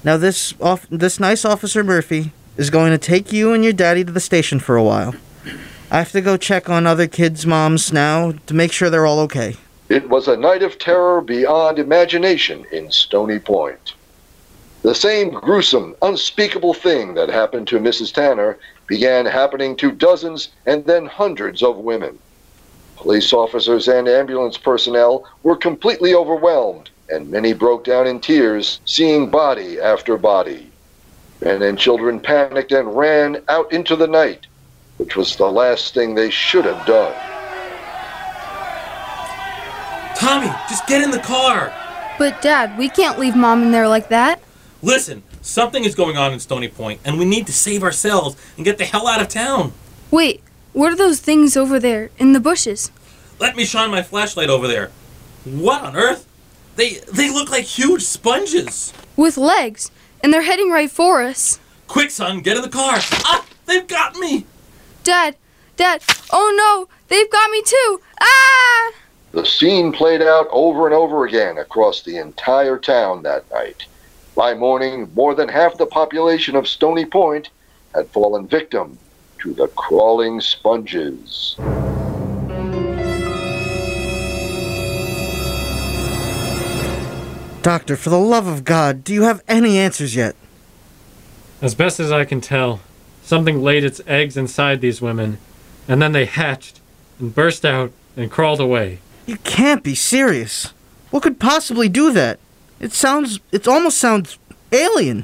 Now, 0.03 0.17
this 0.17 0.53
off- 0.61 0.85
this 0.91 1.19
nice 1.19 1.43
Officer 1.43 1.83
Murphy 1.83 2.33
is 2.55 2.69
going 2.69 2.91
to 2.91 2.99
take 2.99 3.33
you 3.33 3.51
and 3.51 3.63
your 3.63 3.73
daddy 3.73 4.03
to 4.05 4.11
the 4.11 4.19
station 4.19 4.59
for 4.59 4.75
a 4.75 4.83
while. 4.83 5.15
I 5.93 5.97
have 5.97 6.13
to 6.13 6.21
go 6.21 6.37
check 6.37 6.69
on 6.69 6.87
other 6.87 7.05
kids' 7.05 7.45
moms 7.45 7.91
now 7.91 8.31
to 8.47 8.53
make 8.53 8.71
sure 8.71 8.89
they're 8.89 9.05
all 9.05 9.19
okay. 9.19 9.57
It 9.89 10.07
was 10.07 10.29
a 10.29 10.37
night 10.37 10.63
of 10.63 10.79
terror 10.79 11.19
beyond 11.19 11.79
imagination 11.79 12.65
in 12.71 12.89
Stony 12.91 13.39
Point. 13.39 13.93
The 14.83 14.95
same 14.95 15.31
gruesome, 15.31 15.97
unspeakable 16.01 16.75
thing 16.75 17.15
that 17.15 17.27
happened 17.27 17.67
to 17.67 17.79
Mrs. 17.79 18.13
Tanner 18.13 18.57
began 18.87 19.25
happening 19.25 19.75
to 19.75 19.91
dozens 19.91 20.47
and 20.65 20.85
then 20.85 21.07
hundreds 21.07 21.61
of 21.61 21.75
women. 21.75 22.17
Police 22.95 23.33
officers 23.33 23.89
and 23.89 24.07
ambulance 24.07 24.57
personnel 24.57 25.25
were 25.43 25.57
completely 25.57 26.15
overwhelmed, 26.15 26.89
and 27.09 27.29
many 27.29 27.51
broke 27.51 27.83
down 27.83 28.07
in 28.07 28.21
tears 28.21 28.79
seeing 28.85 29.29
body 29.29 29.81
after 29.81 30.15
body. 30.15 30.71
Men 31.41 31.61
and 31.61 31.77
children 31.77 32.21
panicked 32.21 32.71
and 32.71 32.95
ran 32.95 33.43
out 33.49 33.73
into 33.73 33.97
the 33.97 34.07
night, 34.07 34.47
which 35.01 35.15
was 35.15 35.35
the 35.35 35.43
last 35.43 35.95
thing 35.95 36.13
they 36.13 36.29
should 36.29 36.63
have 36.63 36.85
done. 36.85 37.11
Tommy, 40.15 40.45
just 40.69 40.85
get 40.85 41.01
in 41.01 41.09
the 41.09 41.17
car. 41.17 41.73
But, 42.19 42.39
Dad, 42.43 42.77
we 42.77 42.87
can't 42.87 43.17
leave 43.17 43.35
Mom 43.35 43.63
in 43.63 43.71
there 43.71 43.87
like 43.87 44.09
that. 44.09 44.39
Listen, 44.83 45.23
something 45.41 45.83
is 45.85 45.95
going 45.95 46.17
on 46.17 46.33
in 46.33 46.39
Stony 46.39 46.67
Point, 46.67 46.99
and 47.03 47.17
we 47.17 47.25
need 47.25 47.47
to 47.47 47.51
save 47.51 47.81
ourselves 47.81 48.35
and 48.57 48.63
get 48.63 48.77
the 48.77 48.85
hell 48.85 49.07
out 49.07 49.19
of 49.19 49.27
town. 49.27 49.73
Wait, 50.11 50.43
what 50.71 50.93
are 50.93 50.95
those 50.95 51.19
things 51.19 51.57
over 51.57 51.79
there 51.79 52.11
in 52.19 52.33
the 52.33 52.39
bushes? 52.39 52.91
Let 53.39 53.55
me 53.55 53.65
shine 53.65 53.89
my 53.89 54.03
flashlight 54.03 54.51
over 54.51 54.67
there. 54.67 54.91
What 55.45 55.81
on 55.81 55.95
earth? 55.95 56.27
They 56.75 56.99
they 57.11 57.31
look 57.31 57.49
like 57.49 57.63
huge 57.63 58.03
sponges. 58.03 58.93
With 59.15 59.35
legs, 59.35 59.89
and 60.23 60.31
they're 60.31 60.43
heading 60.43 60.69
right 60.69 60.91
for 60.91 61.23
us. 61.23 61.59
Quick, 61.87 62.11
son, 62.11 62.41
get 62.41 62.55
in 62.55 62.61
the 62.61 62.69
car. 62.69 62.97
Ah, 63.25 63.43
they've 63.65 63.87
got 63.87 64.15
me. 64.17 64.45
Dad, 65.03 65.35
Dad, 65.77 66.03
oh 66.31 66.53
no, 66.55 66.87
they've 67.07 67.31
got 67.31 67.49
me 67.49 67.63
too. 67.63 68.01
Ah! 68.19 68.91
The 69.31 69.45
scene 69.45 69.91
played 69.91 70.21
out 70.21 70.47
over 70.51 70.85
and 70.85 70.93
over 70.93 71.25
again 71.25 71.57
across 71.57 72.03
the 72.03 72.17
entire 72.17 72.77
town 72.77 73.23
that 73.23 73.49
night. 73.51 73.85
By 74.35 74.53
morning, 74.53 75.09
more 75.15 75.33
than 75.33 75.49
half 75.49 75.77
the 75.77 75.85
population 75.85 76.55
of 76.55 76.67
Stony 76.67 77.05
Point 77.05 77.49
had 77.95 78.07
fallen 78.09 78.47
victim 78.47 78.97
to 79.39 79.53
the 79.53 79.67
crawling 79.69 80.39
sponges. 80.39 81.55
Doctor, 87.63 87.95
for 87.95 88.09
the 88.09 88.19
love 88.19 88.47
of 88.47 88.63
God, 88.63 89.03
do 89.03 89.13
you 89.13 89.23
have 89.23 89.43
any 89.47 89.77
answers 89.77 90.15
yet? 90.15 90.35
As 91.61 91.75
best 91.75 91.99
as 91.99 92.11
I 92.11 92.25
can 92.25 92.41
tell, 92.41 92.81
something 93.31 93.63
laid 93.63 93.85
its 93.85 94.01
eggs 94.07 94.35
inside 94.35 94.81
these 94.81 95.01
women, 95.01 95.37
and 95.87 96.01
then 96.01 96.11
they 96.11 96.25
hatched 96.25 96.81
and 97.17 97.33
burst 97.33 97.63
out 97.63 97.89
and 98.17 98.29
crawled 98.29 98.59
away. 98.59 98.99
You 99.25 99.37
can't 99.37 99.83
be 99.83 99.95
serious. 99.95 100.73
What 101.11 101.23
could 101.23 101.39
possibly 101.39 101.87
do 101.87 102.11
that? 102.11 102.39
It 102.81 102.91
sounds. 102.91 103.39
It 103.53 103.69
almost 103.69 103.99
sounds 103.99 104.37
alien. 104.73 105.23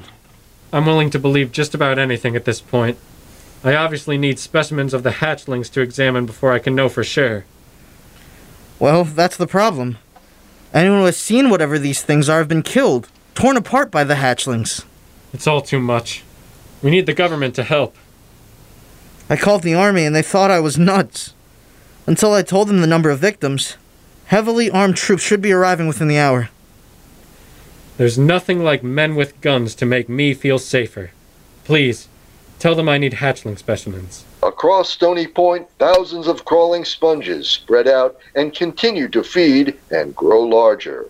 I'm 0.72 0.86
willing 0.86 1.10
to 1.10 1.18
believe 1.18 1.52
just 1.52 1.74
about 1.74 1.98
anything 1.98 2.34
at 2.34 2.46
this 2.46 2.62
point. 2.62 2.96
I 3.62 3.74
obviously 3.74 4.16
need 4.16 4.38
specimens 4.38 4.94
of 4.94 5.02
the 5.02 5.18
hatchlings 5.20 5.70
to 5.72 5.82
examine 5.82 6.24
before 6.24 6.54
I 6.54 6.60
can 6.60 6.74
know 6.74 6.88
for 6.88 7.04
sure. 7.04 7.44
Well, 8.78 9.04
that's 9.04 9.36
the 9.36 9.46
problem. 9.46 9.98
Anyone 10.72 11.00
who 11.00 11.04
has 11.04 11.18
seen 11.18 11.50
whatever 11.50 11.78
these 11.78 12.02
things 12.02 12.30
are 12.30 12.38
have 12.38 12.48
been 12.48 12.62
killed, 12.62 13.10
torn 13.34 13.58
apart 13.58 13.90
by 13.90 14.02
the 14.02 14.14
hatchlings. 14.14 14.86
It's 15.34 15.46
all 15.46 15.60
too 15.60 15.78
much. 15.78 16.22
We 16.82 16.90
need 16.90 17.06
the 17.06 17.14
government 17.14 17.54
to 17.56 17.64
help. 17.64 17.96
I 19.28 19.36
called 19.36 19.62
the 19.62 19.74
army 19.74 20.04
and 20.04 20.14
they 20.14 20.22
thought 20.22 20.50
I 20.50 20.60
was 20.60 20.78
nuts. 20.78 21.34
Until 22.06 22.32
I 22.32 22.42
told 22.42 22.68
them 22.68 22.80
the 22.80 22.86
number 22.86 23.10
of 23.10 23.18
victims. 23.18 23.76
Heavily 24.26 24.70
armed 24.70 24.96
troops 24.96 25.22
should 25.22 25.42
be 25.42 25.52
arriving 25.52 25.86
within 25.86 26.08
the 26.08 26.18
hour. 26.18 26.50
There's 27.96 28.18
nothing 28.18 28.62
like 28.62 28.82
men 28.82 29.16
with 29.16 29.40
guns 29.40 29.74
to 29.74 29.86
make 29.86 30.08
me 30.08 30.32
feel 30.32 30.58
safer. 30.58 31.10
Please, 31.64 32.08
tell 32.58 32.74
them 32.74 32.88
I 32.88 32.96
need 32.96 33.14
hatchling 33.14 33.58
specimens. 33.58 34.24
Across 34.42 34.90
Stony 34.90 35.26
Point, 35.26 35.68
thousands 35.78 36.28
of 36.28 36.44
crawling 36.44 36.84
sponges 36.84 37.48
spread 37.48 37.88
out 37.88 38.16
and 38.36 38.54
continued 38.54 39.12
to 39.14 39.24
feed 39.24 39.76
and 39.90 40.14
grow 40.14 40.42
larger. 40.42 41.08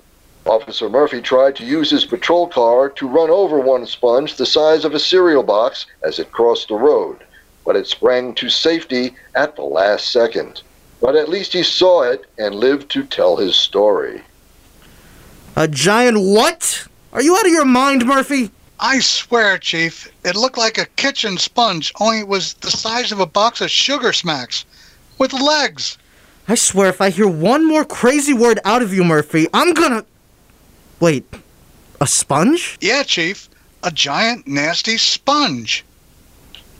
Officer 0.48 0.88
Murphy 0.88 1.20
tried 1.20 1.56
to 1.56 1.64
use 1.64 1.90
his 1.90 2.06
patrol 2.06 2.46
car 2.48 2.88
to 2.90 3.06
run 3.06 3.28
over 3.28 3.60
one 3.60 3.86
sponge 3.86 4.36
the 4.36 4.46
size 4.46 4.84
of 4.86 4.94
a 4.94 4.98
cereal 4.98 5.42
box 5.42 5.84
as 6.02 6.18
it 6.18 6.32
crossed 6.32 6.68
the 6.68 6.74
road, 6.74 7.18
but 7.66 7.76
it 7.76 7.86
sprang 7.86 8.34
to 8.36 8.48
safety 8.48 9.14
at 9.34 9.56
the 9.56 9.62
last 9.62 10.10
second. 10.10 10.62
But 11.00 11.16
at 11.16 11.28
least 11.28 11.52
he 11.52 11.62
saw 11.62 12.02
it 12.02 12.24
and 12.38 12.54
lived 12.54 12.90
to 12.92 13.04
tell 13.04 13.36
his 13.36 13.56
story. 13.56 14.22
A 15.54 15.68
giant 15.68 16.18
what? 16.18 16.86
Are 17.12 17.22
you 17.22 17.36
out 17.36 17.46
of 17.46 17.52
your 17.52 17.64
mind, 17.64 18.06
Murphy? 18.06 18.50
I 18.80 19.00
swear, 19.00 19.58
Chief, 19.58 20.10
it 20.24 20.36
looked 20.36 20.56
like 20.56 20.78
a 20.78 20.86
kitchen 20.86 21.36
sponge, 21.36 21.92
only 22.00 22.20
it 22.20 22.28
was 22.28 22.54
the 22.54 22.70
size 22.70 23.12
of 23.12 23.20
a 23.20 23.26
box 23.26 23.60
of 23.60 23.70
sugar 23.70 24.12
smacks. 24.12 24.64
With 25.18 25.32
legs. 25.32 25.98
I 26.46 26.54
swear 26.54 26.88
if 26.88 27.00
I 27.00 27.10
hear 27.10 27.26
one 27.26 27.66
more 27.66 27.84
crazy 27.84 28.32
word 28.32 28.60
out 28.64 28.82
of 28.82 28.94
you, 28.94 29.04
Murphy, 29.04 29.48
I'm 29.52 29.74
gonna. 29.74 30.04
Wait, 31.00 31.24
a 32.00 32.06
sponge? 32.06 32.76
Yeah, 32.80 33.02
Chief. 33.02 33.48
A 33.84 33.90
giant, 33.90 34.46
nasty 34.46 34.98
sponge. 34.98 35.84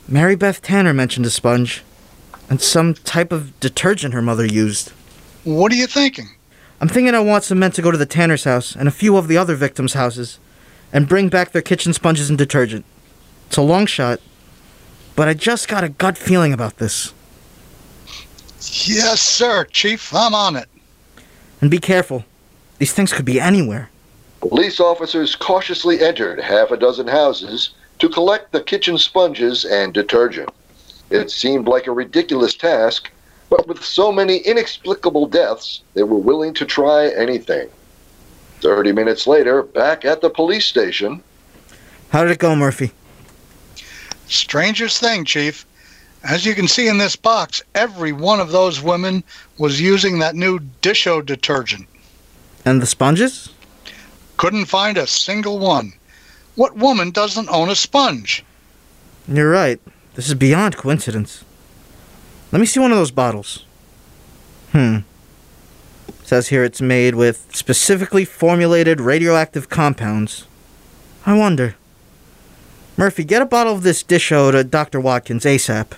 Mary 0.07 0.35
Beth 0.35 0.61
Tanner 0.61 0.93
mentioned 0.93 1.25
a 1.25 1.29
sponge. 1.29 1.83
And 2.49 2.59
some 2.59 2.95
type 2.95 3.31
of 3.31 3.57
detergent 3.59 4.13
her 4.13 4.21
mother 4.23 4.45
used. 4.45 4.89
What 5.43 5.71
are 5.71 5.75
you 5.75 5.87
thinking? 5.87 6.29
I'm 6.81 6.87
thinking 6.87 7.13
I 7.13 7.19
want 7.19 7.43
some 7.43 7.59
men 7.59 7.71
to 7.71 7.81
go 7.81 7.91
to 7.91 7.97
the 7.97 8.05
Tanner's 8.05 8.43
house 8.43 8.75
and 8.75 8.87
a 8.87 8.91
few 8.91 9.17
of 9.17 9.27
the 9.27 9.37
other 9.37 9.55
victims' 9.55 9.93
houses 9.93 10.39
and 10.91 11.07
bring 11.07 11.29
back 11.29 11.51
their 11.51 11.61
kitchen 11.61 11.93
sponges 11.93 12.29
and 12.29 12.37
detergent. 12.37 12.85
It's 13.47 13.57
a 13.57 13.61
long 13.61 13.85
shot, 13.85 14.19
but 15.15 15.27
I 15.27 15.33
just 15.35 15.67
got 15.67 15.83
a 15.83 15.89
gut 15.89 16.17
feeling 16.17 16.51
about 16.53 16.77
this. 16.77 17.13
Yes, 18.61 19.21
sir, 19.21 19.65
Chief. 19.65 20.13
I'm 20.13 20.33
on 20.33 20.55
it. 20.55 20.67
And 21.61 21.69
be 21.69 21.79
careful. 21.79 22.25
These 22.77 22.93
things 22.93 23.13
could 23.13 23.25
be 23.25 23.39
anywhere. 23.39 23.89
Police 24.41 24.79
officers 24.79 25.35
cautiously 25.35 26.01
entered 26.01 26.39
half 26.39 26.71
a 26.71 26.77
dozen 26.77 27.07
houses 27.07 27.71
to 27.99 28.07
collect 28.07 28.51
the 28.51 28.61
kitchen 28.61 28.97
sponges 28.97 29.65
and 29.65 29.93
detergent. 29.93 30.49
It 31.09 31.29
seemed 31.29 31.67
like 31.67 31.87
a 31.87 31.91
ridiculous 31.91 32.55
task, 32.55 33.11
but 33.49 33.67
with 33.67 33.83
so 33.83 34.11
many 34.11 34.37
inexplicable 34.37 35.27
deaths, 35.27 35.81
they 35.93 36.03
were 36.03 36.17
willing 36.17 36.53
to 36.53 36.65
try 36.65 37.09
anything. 37.09 37.69
Thirty 38.61 38.91
minutes 38.91 39.27
later, 39.27 39.63
back 39.63 40.05
at 40.05 40.21
the 40.21 40.29
police 40.29 40.65
station. 40.65 41.23
How 42.09 42.23
did 42.23 42.31
it 42.31 42.39
go, 42.39 42.55
Murphy? 42.55 42.91
Strangest 44.27 44.99
thing, 44.99 45.25
Chief. 45.25 45.65
As 46.23 46.45
you 46.45 46.53
can 46.53 46.67
see 46.67 46.87
in 46.87 46.97
this 46.97 47.15
box, 47.15 47.61
every 47.75 48.11
one 48.11 48.39
of 48.39 48.51
those 48.51 48.81
women 48.81 49.23
was 49.57 49.81
using 49.81 50.19
that 50.19 50.35
new 50.35 50.59
Disho 50.81 51.25
detergent. 51.25 51.87
And 52.65 52.81
the 52.81 52.85
sponges? 52.85 53.49
Couldn't 54.39 54.67
find 54.67 54.97
a 54.97 55.05
single 55.05 55.59
one. 55.59 55.91
What 56.55 56.77
woman 56.77 57.11
doesn't 57.11 57.49
own 57.49 57.67
a 57.69 57.75
sponge? 57.75 58.45
You're 59.27 59.49
right. 59.49 59.81
This 60.13 60.29
is 60.29 60.33
beyond 60.33 60.77
coincidence. 60.77 61.43
Let 62.53 62.61
me 62.61 62.65
see 62.65 62.79
one 62.79 62.93
of 62.93 62.97
those 62.97 63.11
bottles. 63.11 63.65
Hmm. 64.71 64.99
says 66.23 66.47
here 66.47 66.63
it's 66.63 66.79
made 66.79 67.15
with 67.15 67.53
specifically 67.53 68.23
formulated 68.23 69.01
radioactive 69.01 69.67
compounds. 69.67 70.45
I 71.25 71.37
wonder. 71.37 71.75
Murphy, 72.95 73.25
get 73.25 73.41
a 73.41 73.45
bottle 73.45 73.73
of 73.73 73.83
this 73.83 74.03
Disho 74.03 74.53
to 74.53 74.63
Dr. 74.63 75.01
Watkins 75.01 75.43
ASAP 75.43 75.97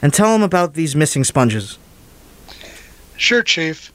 and 0.00 0.14
tell 0.14 0.34
him 0.34 0.42
about 0.42 0.72
these 0.72 0.96
missing 0.96 1.24
sponges. 1.24 1.76
Sure, 3.18 3.42
Chief. 3.42 3.92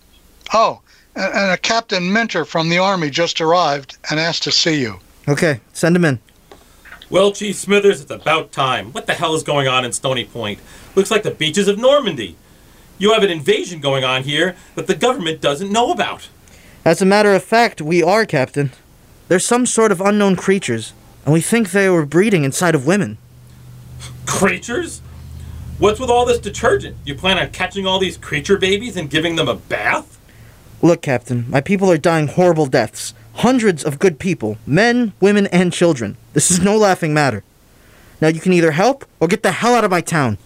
Oh, 0.53 0.81
and, 1.15 1.33
and 1.33 1.51
a 1.51 1.57
Captain 1.57 2.11
Minter 2.11 2.45
from 2.45 2.69
the 2.69 2.77
Army 2.77 3.09
just 3.09 3.41
arrived 3.41 3.97
and 4.09 4.19
asked 4.19 4.43
to 4.43 4.51
see 4.51 4.79
you. 4.79 4.99
Okay, 5.27 5.59
send 5.73 5.95
him 5.95 6.05
in. 6.05 6.19
Well, 7.09 7.33
Chief 7.33 7.55
Smithers, 7.55 8.01
it's 8.01 8.11
about 8.11 8.51
time. 8.51 8.93
What 8.93 9.05
the 9.05 9.13
hell 9.13 9.35
is 9.35 9.43
going 9.43 9.67
on 9.67 9.83
in 9.83 9.91
Stony 9.91 10.23
Point? 10.23 10.59
Looks 10.95 11.11
like 11.11 11.23
the 11.23 11.31
beaches 11.31 11.67
of 11.67 11.77
Normandy. 11.77 12.37
You 12.97 13.13
have 13.13 13.23
an 13.23 13.29
invasion 13.29 13.81
going 13.81 14.03
on 14.03 14.23
here 14.23 14.55
that 14.75 14.87
the 14.87 14.95
government 14.95 15.41
doesn't 15.41 15.71
know 15.71 15.91
about. 15.91 16.29
As 16.85 17.01
a 17.01 17.05
matter 17.05 17.33
of 17.33 17.43
fact, 17.43 17.81
we 17.81 18.01
are, 18.01 18.25
Captain. 18.25 18.71
They're 19.27 19.39
some 19.39 19.65
sort 19.65 19.91
of 19.91 20.01
unknown 20.01 20.35
creatures, 20.35 20.93
and 21.25 21.33
we 21.33 21.41
think 21.41 21.71
they 21.71 21.89
were 21.89 22.05
breeding 22.05 22.43
inside 22.43 22.75
of 22.75 22.85
women. 22.85 23.17
Creatures? 24.25 25.01
What's 25.79 25.99
with 25.99 26.09
all 26.09 26.25
this 26.25 26.39
detergent? 26.39 26.95
You 27.05 27.15
plan 27.15 27.39
on 27.39 27.49
catching 27.49 27.85
all 27.85 27.99
these 27.99 28.17
creature 28.17 28.57
babies 28.57 28.95
and 28.95 29.09
giving 29.09 29.35
them 29.35 29.47
a 29.47 29.55
bath? 29.55 30.17
Look, 30.83 31.03
Captain, 31.03 31.45
my 31.47 31.61
people 31.61 31.91
are 31.91 31.97
dying 31.97 32.27
horrible 32.27 32.65
deaths. 32.65 33.13
Hundreds 33.35 33.83
of 33.83 33.99
good 33.99 34.17
people, 34.17 34.57
men, 34.65 35.13
women, 35.19 35.45
and 35.47 35.71
children. 35.71 36.17
This 36.33 36.49
is 36.49 36.59
no 36.59 36.75
laughing 36.75 37.13
matter. 37.13 37.43
Now 38.19 38.29
you 38.29 38.39
can 38.39 38.51
either 38.51 38.71
help 38.71 39.05
or 39.19 39.27
get 39.27 39.43
the 39.43 39.51
hell 39.51 39.75
out 39.75 39.83
of 39.83 39.91
my 39.91 40.01
town. 40.01 40.39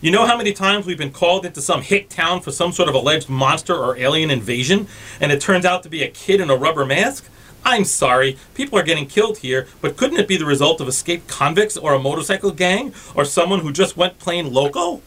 You 0.00 0.10
know 0.10 0.26
how 0.26 0.36
many 0.36 0.52
times 0.52 0.86
we've 0.86 0.98
been 0.98 1.12
called 1.12 1.46
into 1.46 1.62
some 1.62 1.82
hick 1.82 2.08
town 2.08 2.40
for 2.40 2.50
some 2.50 2.72
sort 2.72 2.88
of 2.88 2.96
alleged 2.96 3.28
monster 3.28 3.74
or 3.74 3.96
alien 3.96 4.30
invasion, 4.30 4.88
and 5.20 5.30
it 5.30 5.40
turns 5.40 5.64
out 5.64 5.84
to 5.84 5.88
be 5.88 6.02
a 6.02 6.08
kid 6.08 6.40
in 6.40 6.50
a 6.50 6.56
rubber 6.56 6.84
mask? 6.84 7.28
I'm 7.64 7.84
sorry, 7.84 8.36
people 8.54 8.78
are 8.78 8.84
getting 8.84 9.06
killed 9.06 9.38
here, 9.38 9.68
but 9.80 9.96
couldn't 9.96 10.18
it 10.18 10.28
be 10.28 10.36
the 10.36 10.44
result 10.44 10.80
of 10.80 10.88
escaped 10.88 11.28
convicts 11.28 11.76
or 11.76 11.94
a 11.94 11.98
motorcycle 11.98 12.50
gang 12.50 12.92
or 13.14 13.24
someone 13.24 13.60
who 13.60 13.72
just 13.72 13.96
went 13.96 14.18
plain 14.18 14.52
loco? 14.52 15.00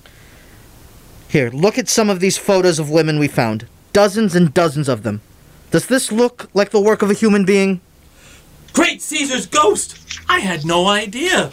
Here, 1.28 1.50
look 1.50 1.78
at 1.78 1.90
some 1.90 2.10
of 2.10 2.22
these 2.22 2.38
photos 2.38 2.80
of 2.80 2.90
women 2.90 3.20
we 3.20 3.28
found. 3.28 3.68
Dozens 3.94 4.36
and 4.36 4.54
dozens 4.54 4.88
of 4.88 5.04
them. 5.04 5.22
Does 5.72 5.88
this 5.88 6.12
look 6.12 6.50
like 6.54 6.72
the 6.72 6.82
work 6.82 7.02
of 7.02 7.10
a 7.10 7.14
human 7.14 7.46
being? 7.46 7.82
Great 8.74 9.02
Caesar's 9.02 9.46
ghost! 9.46 10.20
I 10.28 10.40
had 10.40 10.66
no 10.66 10.88
idea. 10.88 11.52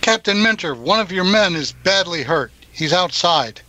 Captain 0.00 0.42
Minter, 0.42 0.74
one 0.74 1.00
of 1.00 1.12
your 1.12 1.24
men 1.24 1.54
is 1.54 1.72
badly 1.72 2.22
hurt. 2.22 2.52
He's 2.72 2.92
outside. 2.92 3.60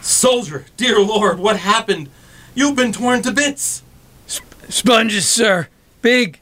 Soldier, 0.00 0.66
dear 0.76 1.00
Lord, 1.00 1.38
what 1.38 1.58
happened? 1.58 2.08
You've 2.54 2.76
been 2.76 2.92
torn 2.92 3.22
to 3.22 3.32
bits. 3.32 3.82
Sponges, 4.68 5.26
sir. 5.26 5.68
Big 6.02 6.40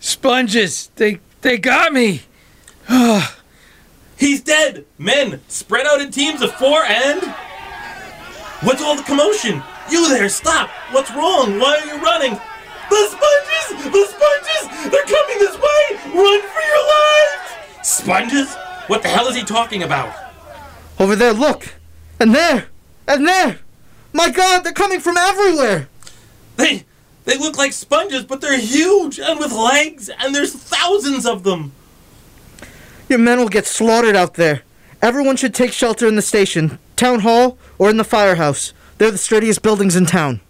sponges. 0.00 0.90
They 0.96 1.20
they 1.42 1.58
got 1.58 1.92
me. 1.92 2.22
He's 4.16 4.40
dead! 4.40 4.84
Men, 4.98 5.40
spread 5.48 5.86
out 5.86 6.00
in 6.00 6.10
teams 6.10 6.42
of 6.42 6.52
four 6.54 6.82
and. 6.82 7.34
What's 8.62 8.80
all 8.80 8.94
the 8.94 9.02
commotion? 9.02 9.60
You 9.90 10.08
there, 10.08 10.28
stop! 10.28 10.70
What's 10.92 11.10
wrong? 11.10 11.58
Why 11.58 11.78
are 11.78 11.86
you 11.86 12.00
running? 12.00 12.38
The 12.90 13.08
sponges! 13.08 13.90
The 13.90 14.06
sponges! 14.06 14.90
They're 14.90 15.04
coming 15.04 15.38
this 15.38 15.56
way! 15.56 16.12
Run 16.14 16.40
for 16.42 16.62
your 16.62 16.86
lives! 16.86 17.86
Sponges? 17.88 18.54
What 18.86 19.02
the 19.02 19.08
hell 19.08 19.26
is 19.26 19.34
he 19.34 19.42
talking 19.42 19.82
about? 19.82 20.14
Over 21.00 21.16
there, 21.16 21.32
look! 21.32 21.74
And 22.20 22.32
there! 22.32 22.66
And 23.08 23.26
there! 23.26 23.58
My 24.12 24.30
god, 24.30 24.62
they're 24.62 24.72
coming 24.72 25.00
from 25.00 25.16
everywhere! 25.16 25.88
They 26.56 26.84
they 27.24 27.38
look 27.38 27.56
like 27.56 27.72
sponges, 27.72 28.24
but 28.24 28.40
they're 28.40 28.58
huge 28.58 29.18
and 29.18 29.38
with 29.38 29.52
legs, 29.52 30.08
and 30.08 30.34
there's 30.34 30.54
thousands 30.54 31.24
of 31.24 31.44
them. 31.44 31.72
Your 33.08 33.18
men 33.18 33.38
will 33.38 33.48
get 33.48 33.66
slaughtered 33.66 34.16
out 34.16 34.34
there. 34.34 34.62
Everyone 35.00 35.36
should 35.36 35.54
take 35.54 35.72
shelter 35.72 36.06
in 36.06 36.16
the 36.16 36.22
station, 36.22 36.78
town 36.96 37.20
hall, 37.20 37.58
or 37.78 37.90
in 37.90 37.96
the 37.96 38.04
firehouse. 38.04 38.72
They're 38.98 39.10
the 39.10 39.18
sturdiest 39.18 39.62
buildings 39.62 39.96
in 39.96 40.06
town. 40.06 40.40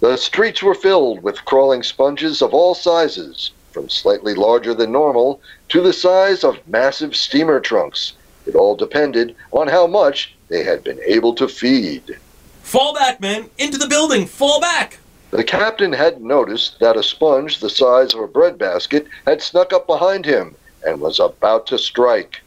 The 0.00 0.16
streets 0.16 0.62
were 0.62 0.74
filled 0.74 1.22
with 1.22 1.44
crawling 1.44 1.82
sponges 1.82 2.42
of 2.42 2.52
all 2.52 2.74
sizes, 2.74 3.52
from 3.70 3.88
slightly 3.88 4.34
larger 4.34 4.74
than 4.74 4.90
normal 4.90 5.40
to 5.68 5.80
the 5.80 5.92
size 5.92 6.42
of 6.42 6.66
massive 6.66 7.14
steamer 7.14 7.60
trunks. 7.60 8.14
It 8.46 8.56
all 8.56 8.74
depended 8.74 9.36
on 9.52 9.68
how 9.68 9.86
much 9.86 10.34
they 10.48 10.64
had 10.64 10.82
been 10.82 10.98
able 11.06 11.34
to 11.36 11.46
feed. 11.46 12.18
Fall 12.62 12.94
back, 12.94 13.20
men! 13.20 13.50
Into 13.58 13.78
the 13.78 13.86
building! 13.86 14.26
Fall 14.26 14.60
back! 14.60 14.98
The 15.30 15.44
captain 15.44 15.92
had 15.92 16.20
noticed 16.20 16.78
that 16.80 16.96
a 16.96 17.02
sponge 17.02 17.60
the 17.60 17.70
size 17.70 18.12
of 18.12 18.20
a 18.20 18.26
breadbasket 18.26 19.06
had 19.26 19.40
snuck 19.40 19.72
up 19.72 19.86
behind 19.86 20.26
him 20.26 20.54
and 20.84 21.00
was 21.00 21.20
about 21.20 21.66
to 21.68 21.78
strike. 21.78 22.42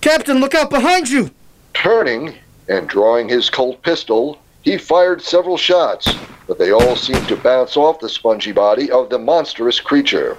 Captain, 0.00 0.38
look 0.38 0.54
out 0.54 0.70
behind 0.70 1.08
you! 1.08 1.30
Turning 1.72 2.36
and 2.68 2.88
drawing 2.88 3.28
his 3.28 3.50
Colt 3.50 3.82
pistol, 3.82 4.38
he 4.62 4.78
fired 4.78 5.20
several 5.20 5.56
shots, 5.56 6.14
but 6.46 6.58
they 6.58 6.72
all 6.72 6.96
seemed 6.96 7.28
to 7.28 7.36
bounce 7.36 7.76
off 7.76 8.00
the 8.00 8.08
spongy 8.08 8.52
body 8.52 8.90
of 8.90 9.10
the 9.10 9.18
monstrous 9.18 9.80
creature. 9.80 10.36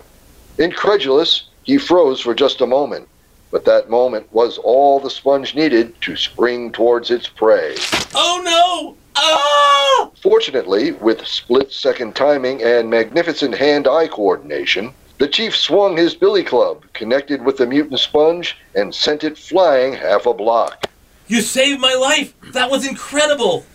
Incredulous, 0.57 1.43
he 1.63 1.77
froze 1.77 2.21
for 2.21 2.33
just 2.33 2.61
a 2.61 2.67
moment, 2.67 3.07
but 3.51 3.65
that 3.65 3.89
moment 3.89 4.31
was 4.33 4.57
all 4.57 4.99
the 4.99 5.09
sponge 5.09 5.55
needed 5.55 5.99
to 6.01 6.15
spring 6.15 6.71
towards 6.71 7.11
its 7.11 7.27
prey. 7.27 7.75
Oh 8.13 8.41
no! 8.43 8.97
Ah! 9.15 10.09
Fortunately, 10.21 10.91
with 10.93 11.25
split 11.25 11.71
second 11.71 12.15
timing 12.15 12.63
and 12.63 12.89
magnificent 12.89 13.55
hand 13.55 13.88
eye 13.88 14.07
coordination, 14.07 14.93
the 15.17 15.27
chief 15.27 15.55
swung 15.55 15.95
his 15.95 16.15
billy 16.15 16.43
club, 16.43 16.83
connected 16.93 17.45
with 17.45 17.57
the 17.57 17.65
mutant 17.65 17.99
sponge, 17.99 18.57
and 18.73 18.93
sent 18.93 19.23
it 19.23 19.38
flying 19.38 19.93
half 19.93 20.25
a 20.25 20.33
block. 20.33 20.89
You 21.27 21.41
saved 21.41 21.81
my 21.81 21.93
life! 21.95 22.33
That 22.53 22.69
was 22.69 22.88
incredible! 22.88 23.65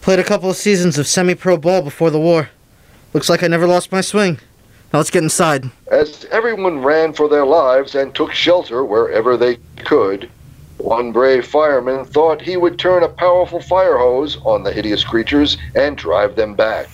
Played 0.00 0.18
a 0.18 0.24
couple 0.24 0.50
of 0.50 0.56
seasons 0.56 0.98
of 0.98 1.06
semi 1.06 1.34
pro 1.36 1.56
ball 1.56 1.82
before 1.82 2.10
the 2.10 2.18
war. 2.18 2.50
Looks 3.12 3.28
like 3.28 3.44
I 3.44 3.46
never 3.46 3.66
lost 3.66 3.92
my 3.92 4.00
swing. 4.00 4.40
Now 4.92 4.98
let's 4.98 5.10
get 5.10 5.22
inside. 5.22 5.70
As 5.90 6.24
everyone 6.32 6.80
ran 6.82 7.12
for 7.12 7.28
their 7.28 7.46
lives 7.46 7.94
and 7.94 8.12
took 8.12 8.32
shelter 8.32 8.84
wherever 8.84 9.36
they 9.36 9.58
could, 9.84 10.28
one 10.78 11.12
brave 11.12 11.46
fireman 11.46 12.04
thought 12.06 12.42
he 12.42 12.56
would 12.56 12.76
turn 12.76 13.04
a 13.04 13.08
powerful 13.08 13.60
fire 13.60 13.98
hose 13.98 14.38
on 14.44 14.64
the 14.64 14.72
hideous 14.72 15.04
creatures 15.04 15.58
and 15.76 15.96
drive 15.96 16.34
them 16.34 16.54
back. 16.54 16.88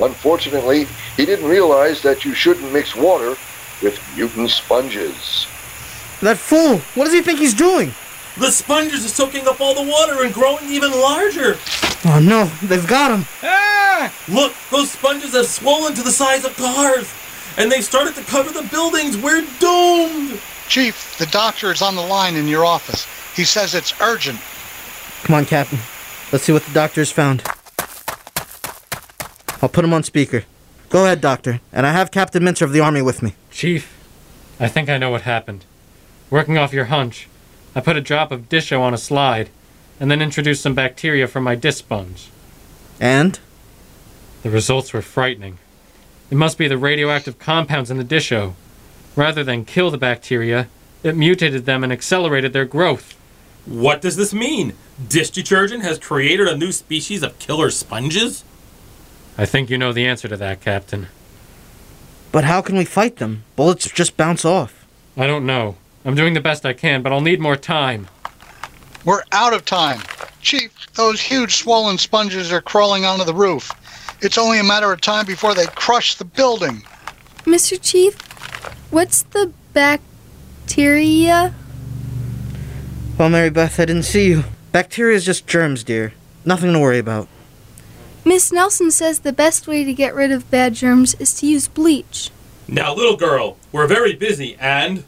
Unfortunately, 0.00 0.86
he 1.16 1.24
didn't 1.24 1.48
realize 1.48 2.02
that 2.02 2.24
you 2.24 2.34
shouldn't 2.34 2.72
mix 2.72 2.94
water 2.94 3.34
with 3.82 3.98
mutant 4.14 4.50
sponges. 4.50 5.46
That 6.20 6.36
fool! 6.36 6.78
What 6.94 7.04
does 7.04 7.14
he 7.14 7.22
think 7.22 7.38
he's 7.38 7.54
doing? 7.54 7.92
The 8.38 8.50
sponges 8.50 9.04
are 9.04 9.08
soaking 9.08 9.46
up 9.46 9.60
all 9.60 9.74
the 9.74 9.88
water 9.88 10.24
and 10.24 10.34
growing 10.34 10.68
even 10.68 10.90
larger. 10.90 11.56
Oh 12.04 12.20
no, 12.20 12.46
they've 12.66 12.86
got 12.86 13.10
him. 13.10 13.26
Ah! 13.42 14.12
Look, 14.28 14.52
those 14.70 14.90
sponges 14.90 15.34
have 15.34 15.46
swollen 15.46 15.94
to 15.94 16.02
the 16.02 16.10
size 16.10 16.44
of 16.44 16.56
cars, 16.56 17.12
and 17.56 17.70
they've 17.70 17.84
started 17.84 18.14
to 18.16 18.22
cover 18.22 18.50
the 18.50 18.66
buildings. 18.68 19.16
We're 19.16 19.46
doomed. 19.60 20.40
Chief, 20.68 21.16
the 21.18 21.26
doctor 21.26 21.70
is 21.70 21.80
on 21.80 21.94
the 21.94 22.02
line 22.02 22.34
in 22.34 22.48
your 22.48 22.64
office. 22.64 23.06
He 23.36 23.44
says 23.44 23.74
it's 23.74 23.98
urgent. 24.00 24.40
Come 25.22 25.36
on, 25.36 25.44
Captain. 25.46 25.78
Let's 26.32 26.44
see 26.44 26.52
what 26.52 26.64
the 26.64 26.74
doctor's 26.74 27.12
found. 27.12 27.44
I'll 29.62 29.68
put 29.68 29.84
him 29.84 29.94
on 29.94 30.02
speaker. 30.02 30.44
Go 30.90 31.04
ahead, 31.04 31.20
Doctor. 31.20 31.60
And 31.72 31.86
I 31.86 31.92
have 31.92 32.10
Captain 32.10 32.44
Minter 32.44 32.64
of 32.64 32.72
the 32.72 32.80
Army 32.80 33.02
with 33.02 33.22
me. 33.22 33.34
Chief, 33.50 33.90
I 34.60 34.68
think 34.68 34.88
I 34.88 34.98
know 34.98 35.10
what 35.10 35.22
happened. 35.22 35.64
Working 36.30 36.58
off 36.58 36.72
your 36.72 36.86
hunch, 36.86 37.28
I 37.74 37.80
put 37.80 37.96
a 37.96 38.00
drop 38.00 38.30
of 38.30 38.48
Disho 38.48 38.80
on 38.80 38.94
a 38.94 38.98
slide, 38.98 39.50
and 39.98 40.10
then 40.10 40.22
introduced 40.22 40.62
some 40.62 40.74
bacteria 40.74 41.26
from 41.26 41.44
my 41.44 41.54
disc 41.54 41.78
sponge. 41.78 42.30
And? 43.00 43.38
The 44.42 44.50
results 44.50 44.92
were 44.92 45.02
frightening. 45.02 45.58
It 46.30 46.36
must 46.36 46.58
be 46.58 46.68
the 46.68 46.78
radioactive 46.78 47.38
compounds 47.38 47.90
in 47.90 47.98
the 47.98 48.04
Disho. 48.04 48.54
Rather 49.16 49.44
than 49.44 49.64
kill 49.64 49.90
the 49.90 49.98
bacteria, 49.98 50.68
it 51.02 51.16
mutated 51.16 51.66
them 51.66 51.84
and 51.84 51.92
accelerated 51.92 52.52
their 52.52 52.64
growth. 52.64 53.14
What 53.66 54.02
does 54.02 54.16
this 54.16 54.34
mean? 54.34 54.74
Dish 55.08 55.30
detergent 55.30 55.82
has 55.82 55.98
created 55.98 56.48
a 56.48 56.56
new 56.56 56.72
species 56.72 57.22
of 57.22 57.38
killer 57.38 57.70
sponges? 57.70 58.44
I 59.38 59.46
think 59.46 59.70
you 59.70 59.78
know 59.78 59.92
the 59.92 60.06
answer 60.06 60.28
to 60.28 60.36
that, 60.36 60.60
Captain. 60.60 61.08
But 62.30 62.44
how 62.44 62.60
can 62.60 62.76
we 62.76 62.84
fight 62.84 63.16
them? 63.16 63.44
Bullets 63.56 63.90
just 63.90 64.16
bounce 64.16 64.44
off. 64.44 64.86
I 65.16 65.26
don't 65.26 65.46
know. 65.46 65.76
I'm 66.04 66.14
doing 66.14 66.34
the 66.34 66.40
best 66.40 66.66
I 66.66 66.72
can, 66.72 67.02
but 67.02 67.12
I'll 67.12 67.20
need 67.20 67.40
more 67.40 67.56
time. 67.56 68.08
We're 69.04 69.22
out 69.32 69.52
of 69.52 69.64
time. 69.64 70.00
Chief, 70.42 70.70
those 70.94 71.20
huge 71.20 71.56
swollen 71.56 71.98
sponges 71.98 72.52
are 72.52 72.60
crawling 72.60 73.04
onto 73.04 73.24
the 73.24 73.34
roof. 73.34 73.70
It's 74.20 74.38
only 74.38 74.58
a 74.58 74.64
matter 74.64 74.92
of 74.92 75.00
time 75.00 75.26
before 75.26 75.54
they 75.54 75.66
crush 75.66 76.14
the 76.16 76.24
building. 76.24 76.82
Mr. 77.44 77.78
Chief, 77.80 78.14
what's 78.90 79.22
the 79.22 79.52
bacteria? 79.72 81.54
Well, 83.18 83.30
Mary 83.30 83.50
Beth, 83.50 83.78
I 83.78 83.84
didn't 83.84 84.04
see 84.04 84.28
you. 84.28 84.44
Bacteria 84.72 85.16
is 85.16 85.24
just 85.24 85.46
germs, 85.46 85.84
dear. 85.84 86.12
Nothing 86.44 86.72
to 86.72 86.78
worry 86.78 86.98
about. 86.98 87.28
Miss 88.24 88.50
Nelson 88.50 88.90
says 88.90 89.20
the 89.20 89.32
best 89.32 89.66
way 89.66 89.84
to 89.84 89.92
get 89.92 90.14
rid 90.14 90.32
of 90.32 90.50
bad 90.50 90.74
germs 90.74 91.14
is 91.14 91.34
to 91.40 91.46
use 91.46 91.68
bleach. 91.68 92.30
Now, 92.66 92.94
little 92.94 93.16
girl, 93.16 93.58
we're 93.70 93.86
very 93.86 94.14
busy 94.14 94.56
and. 94.58 95.04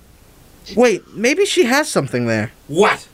Wait, 0.75 1.07
maybe 1.15 1.45
she 1.45 1.65
has 1.65 1.89
something 1.89 2.27
there. 2.27 2.53
What? 2.67 3.09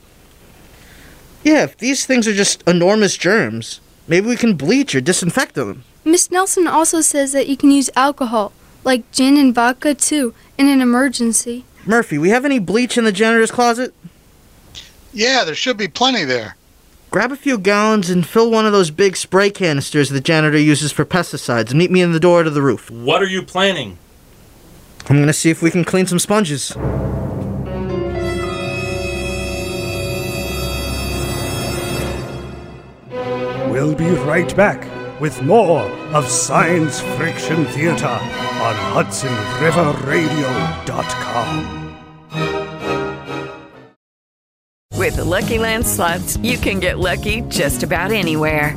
Yeah, 1.45 1.65
if 1.65 1.77
these 1.77 2.07
things 2.07 2.27
are 2.29 2.33
just 2.33 2.63
enormous 2.69 3.17
germs, 3.17 3.81
maybe 4.07 4.27
we 4.29 4.37
can 4.37 4.55
bleach 4.55 4.95
or 4.95 5.01
disinfect 5.01 5.55
them. 5.55 5.85
Miss 6.05 6.31
Nelson 6.31 6.67
also 6.67 7.01
says 7.01 7.33
that 7.33 7.49
you 7.49 7.57
can 7.57 7.71
use 7.71 7.91
alcohol, 7.97 8.53
like 8.85 9.11
gin 9.13 9.37
and 9.37 9.55
vodka 9.55 9.95
too, 9.95 10.35
in 10.57 10.69
an 10.69 10.81
emergency. 10.81 11.65
Murphy, 11.85 12.17
we 12.17 12.31
have 12.31 12.45
any 12.45 12.59
bleach 12.59 12.97
in 12.97 13.05
the 13.05 13.13
janitor's 13.13 13.51
closet? 13.51 13.93
Yeah, 15.13 15.45
there 15.45 15.55
should 15.55 15.77
be 15.77 15.89
plenty 15.89 16.25
there. 16.25 16.57
grab 17.11 17.31
a 17.33 17.37
few 17.37 17.59
gallons 17.59 18.09
and 18.09 18.27
fill 18.27 18.51
one 18.51 18.65
of 18.65 18.73
those 18.73 18.91
big 18.91 19.17
spray 19.17 19.51
canisters 19.51 20.09
the 20.09 20.21
janitor 20.21 20.57
uses 20.59 20.93
for 20.93 21.05
pesticides 21.05 21.75
meet 21.75 21.91
me 21.91 22.01
in 22.01 22.13
the 22.13 22.21
door 22.21 22.43
to 22.43 22.51
the 22.51 22.63
roof. 22.63 22.91
What 22.91 23.21
are 23.21 23.27
you 23.27 23.43
planning? 23.43 23.99
I'm 25.09 25.19
gonna 25.19 25.33
see 25.33 25.51
if 25.51 25.61
we 25.61 25.71
can 25.71 25.85
clean 25.85 26.07
some 26.07 26.19
sponges. 26.21 26.75
We'll 33.83 33.97
be 33.97 34.11
right 34.23 34.57
back 34.57 34.81
with 35.21 35.43
more 35.43 35.83
of 36.15 36.29
Science 36.29 37.01
Friction 37.01 37.65
Theater 37.65 38.07
on 38.07 38.77
HudsonRiverRadio.com. 38.95 41.81
With 44.95 45.17
the 45.17 45.25
Lucky 45.25 45.59
Land 45.59 45.85
slots, 45.85 46.37
you 46.37 46.59
can 46.59 46.79
get 46.79 47.01
lucky 47.01 47.41
just 47.49 47.83
about 47.83 48.13
anywhere. 48.13 48.77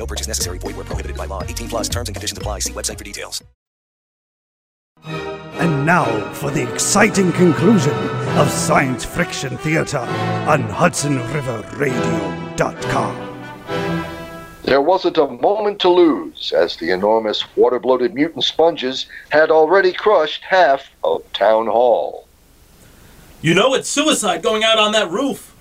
No 0.00 0.06
purchase 0.06 0.26
necessary. 0.26 0.58
Void 0.58 0.74
where 0.76 0.86
prohibited 0.86 1.18
by 1.18 1.26
law. 1.26 1.42
18 1.42 1.68
plus 1.68 1.86
terms 1.86 2.08
and 2.08 2.16
conditions 2.16 2.38
apply. 2.38 2.60
See 2.60 2.72
website 2.72 2.96
for 2.96 3.04
details. 3.04 3.44
And 5.04 5.84
now 5.84 6.06
for 6.32 6.50
the 6.50 6.62
exciting 6.72 7.30
conclusion 7.32 7.92
of 8.38 8.48
Science 8.48 9.04
Friction 9.04 9.58
Theater 9.58 9.98
on 9.98 10.62
HudsonRiverRadio.com. 10.68 13.26
There 14.62 14.80
wasn't 14.80 15.18
a 15.18 15.26
moment 15.26 15.78
to 15.80 15.90
lose, 15.90 16.54
as 16.56 16.76
the 16.76 16.92
enormous 16.92 17.44
water 17.54 17.78
bloated 17.78 18.14
mutant 18.14 18.44
sponges 18.44 19.04
had 19.28 19.50
already 19.50 19.92
crushed 19.92 20.44
half 20.44 20.88
of 21.04 21.30
Town 21.34 21.66
Hall. 21.66 22.26
You 23.42 23.52
know 23.52 23.74
it's 23.74 23.90
suicide 23.90 24.42
going 24.42 24.64
out 24.64 24.78
on 24.78 24.92
that 24.92 25.10
roof. 25.10 25.54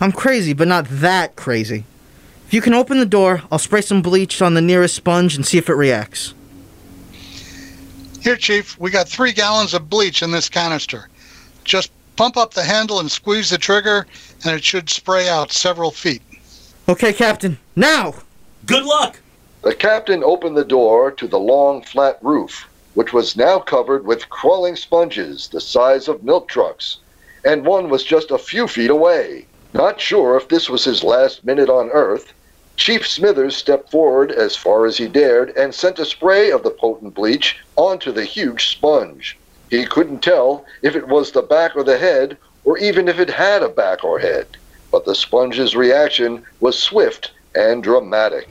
I'm 0.00 0.12
crazy, 0.12 0.52
but 0.52 0.68
not 0.68 0.86
that 0.88 1.34
crazy. 1.34 1.84
If 2.52 2.56
you 2.56 2.60
can 2.60 2.74
open 2.74 2.98
the 2.98 3.06
door, 3.06 3.40
I'll 3.50 3.58
spray 3.58 3.80
some 3.80 4.02
bleach 4.02 4.42
on 4.42 4.52
the 4.52 4.60
nearest 4.60 4.94
sponge 4.94 5.34
and 5.36 5.46
see 5.46 5.56
if 5.56 5.70
it 5.70 5.74
reacts. 5.74 6.34
Here, 8.20 8.36
Chief, 8.36 8.78
we 8.78 8.90
got 8.90 9.08
three 9.08 9.32
gallons 9.32 9.72
of 9.72 9.88
bleach 9.88 10.20
in 10.20 10.32
this 10.32 10.50
canister. 10.50 11.08
Just 11.64 11.90
pump 12.16 12.36
up 12.36 12.52
the 12.52 12.62
handle 12.62 13.00
and 13.00 13.10
squeeze 13.10 13.48
the 13.48 13.56
trigger, 13.56 14.06
and 14.44 14.54
it 14.54 14.62
should 14.62 14.90
spray 14.90 15.30
out 15.30 15.50
several 15.50 15.90
feet. 15.90 16.20
Okay, 16.90 17.14
Captain, 17.14 17.56
now! 17.74 18.16
Good 18.66 18.84
luck! 18.84 19.18
The 19.62 19.74
captain 19.74 20.22
opened 20.22 20.58
the 20.58 20.62
door 20.62 21.10
to 21.10 21.26
the 21.26 21.40
long, 21.40 21.80
flat 21.80 22.18
roof, 22.20 22.68
which 22.92 23.14
was 23.14 23.34
now 23.34 23.60
covered 23.60 24.04
with 24.04 24.28
crawling 24.28 24.76
sponges 24.76 25.48
the 25.48 25.58
size 25.62 26.06
of 26.06 26.22
milk 26.22 26.48
trucks, 26.48 26.98
and 27.46 27.64
one 27.64 27.88
was 27.88 28.04
just 28.04 28.30
a 28.30 28.36
few 28.36 28.68
feet 28.68 28.90
away. 28.90 29.46
Not 29.72 29.98
sure 29.98 30.36
if 30.36 30.48
this 30.48 30.68
was 30.68 30.84
his 30.84 31.02
last 31.02 31.46
minute 31.46 31.70
on 31.70 31.88
Earth, 31.88 32.34
Chief 32.76 33.06
Smithers 33.06 33.56
stepped 33.56 33.90
forward 33.90 34.32
as 34.32 34.56
far 34.56 34.86
as 34.86 34.96
he 34.96 35.06
dared 35.06 35.50
and 35.56 35.74
sent 35.74 35.98
a 35.98 36.04
spray 36.04 36.50
of 36.50 36.62
the 36.62 36.70
potent 36.70 37.14
bleach 37.14 37.58
onto 37.76 38.10
the 38.10 38.24
huge 38.24 38.68
sponge. 38.68 39.36
He 39.70 39.84
couldn't 39.84 40.22
tell 40.22 40.64
if 40.82 40.96
it 40.96 41.06
was 41.06 41.32
the 41.32 41.42
back 41.42 41.76
or 41.76 41.84
the 41.84 41.98
head, 41.98 42.36
or 42.64 42.78
even 42.78 43.08
if 43.08 43.18
it 43.18 43.30
had 43.30 43.62
a 43.62 43.68
back 43.68 44.04
or 44.04 44.18
head, 44.18 44.46
but 44.90 45.04
the 45.04 45.14
sponge's 45.14 45.76
reaction 45.76 46.44
was 46.60 46.78
swift 46.78 47.32
and 47.54 47.82
dramatic. 47.82 48.48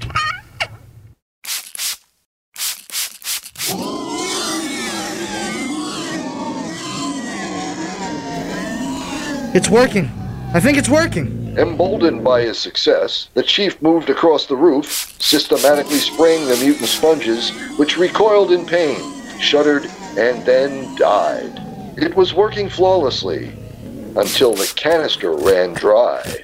It's 9.53 9.69
working. 9.69 10.20
I 10.53 10.59
think 10.59 10.77
it's 10.77 10.89
working. 10.89 11.55
Emboldened 11.57 12.25
by 12.25 12.41
his 12.41 12.59
success, 12.59 13.29
the 13.35 13.43
chief 13.43 13.81
moved 13.81 14.09
across 14.09 14.47
the 14.47 14.55
roof, 14.57 15.15
systematically 15.17 15.95
spraying 15.95 16.45
the 16.45 16.57
mutant 16.57 16.89
sponges, 16.89 17.51
which 17.77 17.97
recoiled 17.97 18.51
in 18.51 18.65
pain, 18.65 18.99
shuddered, 19.39 19.85
and 20.17 20.45
then 20.45 20.93
died. 20.97 21.53
It 21.97 22.17
was 22.17 22.33
working 22.33 22.67
flawlessly 22.67 23.53
until 24.17 24.53
the 24.53 24.69
canister 24.75 25.31
ran 25.37 25.73
dry. 25.73 26.43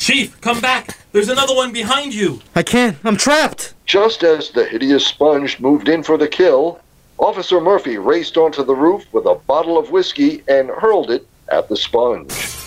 Chief, 0.00 0.40
come 0.40 0.60
back! 0.60 0.98
There's 1.12 1.28
another 1.28 1.54
one 1.54 1.72
behind 1.72 2.12
you! 2.12 2.40
I 2.56 2.64
can't. 2.64 2.96
I'm 3.04 3.16
trapped. 3.16 3.74
Just 3.86 4.24
as 4.24 4.50
the 4.50 4.64
hideous 4.64 5.06
sponge 5.06 5.60
moved 5.60 5.88
in 5.88 6.02
for 6.02 6.18
the 6.18 6.26
kill, 6.26 6.80
Officer 7.18 7.60
Murphy 7.60 7.98
raced 7.98 8.36
onto 8.36 8.64
the 8.64 8.74
roof 8.74 9.04
with 9.12 9.26
a 9.26 9.36
bottle 9.46 9.78
of 9.78 9.92
whiskey 9.92 10.42
and 10.48 10.68
hurled 10.68 11.12
it 11.12 11.24
at 11.48 11.68
the 11.68 11.76
sponge. 11.76 12.61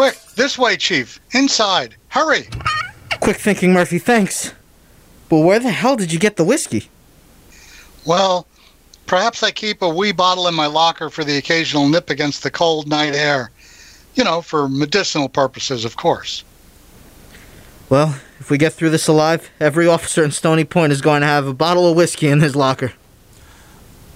Quick, 0.00 0.18
this 0.34 0.56
way, 0.56 0.78
Chief. 0.78 1.20
Inside. 1.32 1.94
Hurry! 2.08 2.48
Quick 3.20 3.36
thinking, 3.36 3.74
Murphy, 3.74 3.98
thanks. 3.98 4.54
But 5.28 5.40
where 5.40 5.58
the 5.58 5.70
hell 5.70 5.94
did 5.94 6.10
you 6.10 6.18
get 6.18 6.36
the 6.36 6.42
whiskey? 6.42 6.88
Well, 8.06 8.46
perhaps 9.04 9.42
I 9.42 9.50
keep 9.50 9.82
a 9.82 9.88
wee 9.90 10.12
bottle 10.12 10.48
in 10.48 10.54
my 10.54 10.64
locker 10.64 11.10
for 11.10 11.22
the 11.22 11.36
occasional 11.36 11.86
nip 11.86 12.08
against 12.08 12.42
the 12.42 12.50
cold 12.50 12.88
night 12.88 13.14
air. 13.14 13.50
You 14.14 14.24
know, 14.24 14.40
for 14.40 14.70
medicinal 14.70 15.28
purposes, 15.28 15.84
of 15.84 15.98
course. 15.98 16.44
Well, 17.90 18.18
if 18.38 18.48
we 18.48 18.56
get 18.56 18.72
through 18.72 18.88
this 18.88 19.06
alive, 19.06 19.50
every 19.60 19.86
officer 19.86 20.24
in 20.24 20.30
Stony 20.30 20.64
Point 20.64 20.92
is 20.92 21.02
going 21.02 21.20
to 21.20 21.26
have 21.26 21.46
a 21.46 21.52
bottle 21.52 21.86
of 21.86 21.94
whiskey 21.94 22.28
in 22.28 22.40
his 22.40 22.56
locker. 22.56 22.94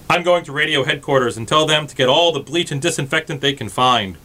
I'm 0.09 0.23
going 0.23 0.45
to 0.45 0.51
radio 0.51 0.83
headquarters 0.83 1.37
and 1.37 1.47
tell 1.47 1.67
them 1.67 1.85
to 1.85 1.95
get 1.95 2.09
all 2.09 2.31
the 2.31 2.39
bleach 2.39 2.71
and 2.71 2.81
disinfectant 2.81 3.41
they 3.41 3.53
can 3.53 3.69
find. 3.69 4.17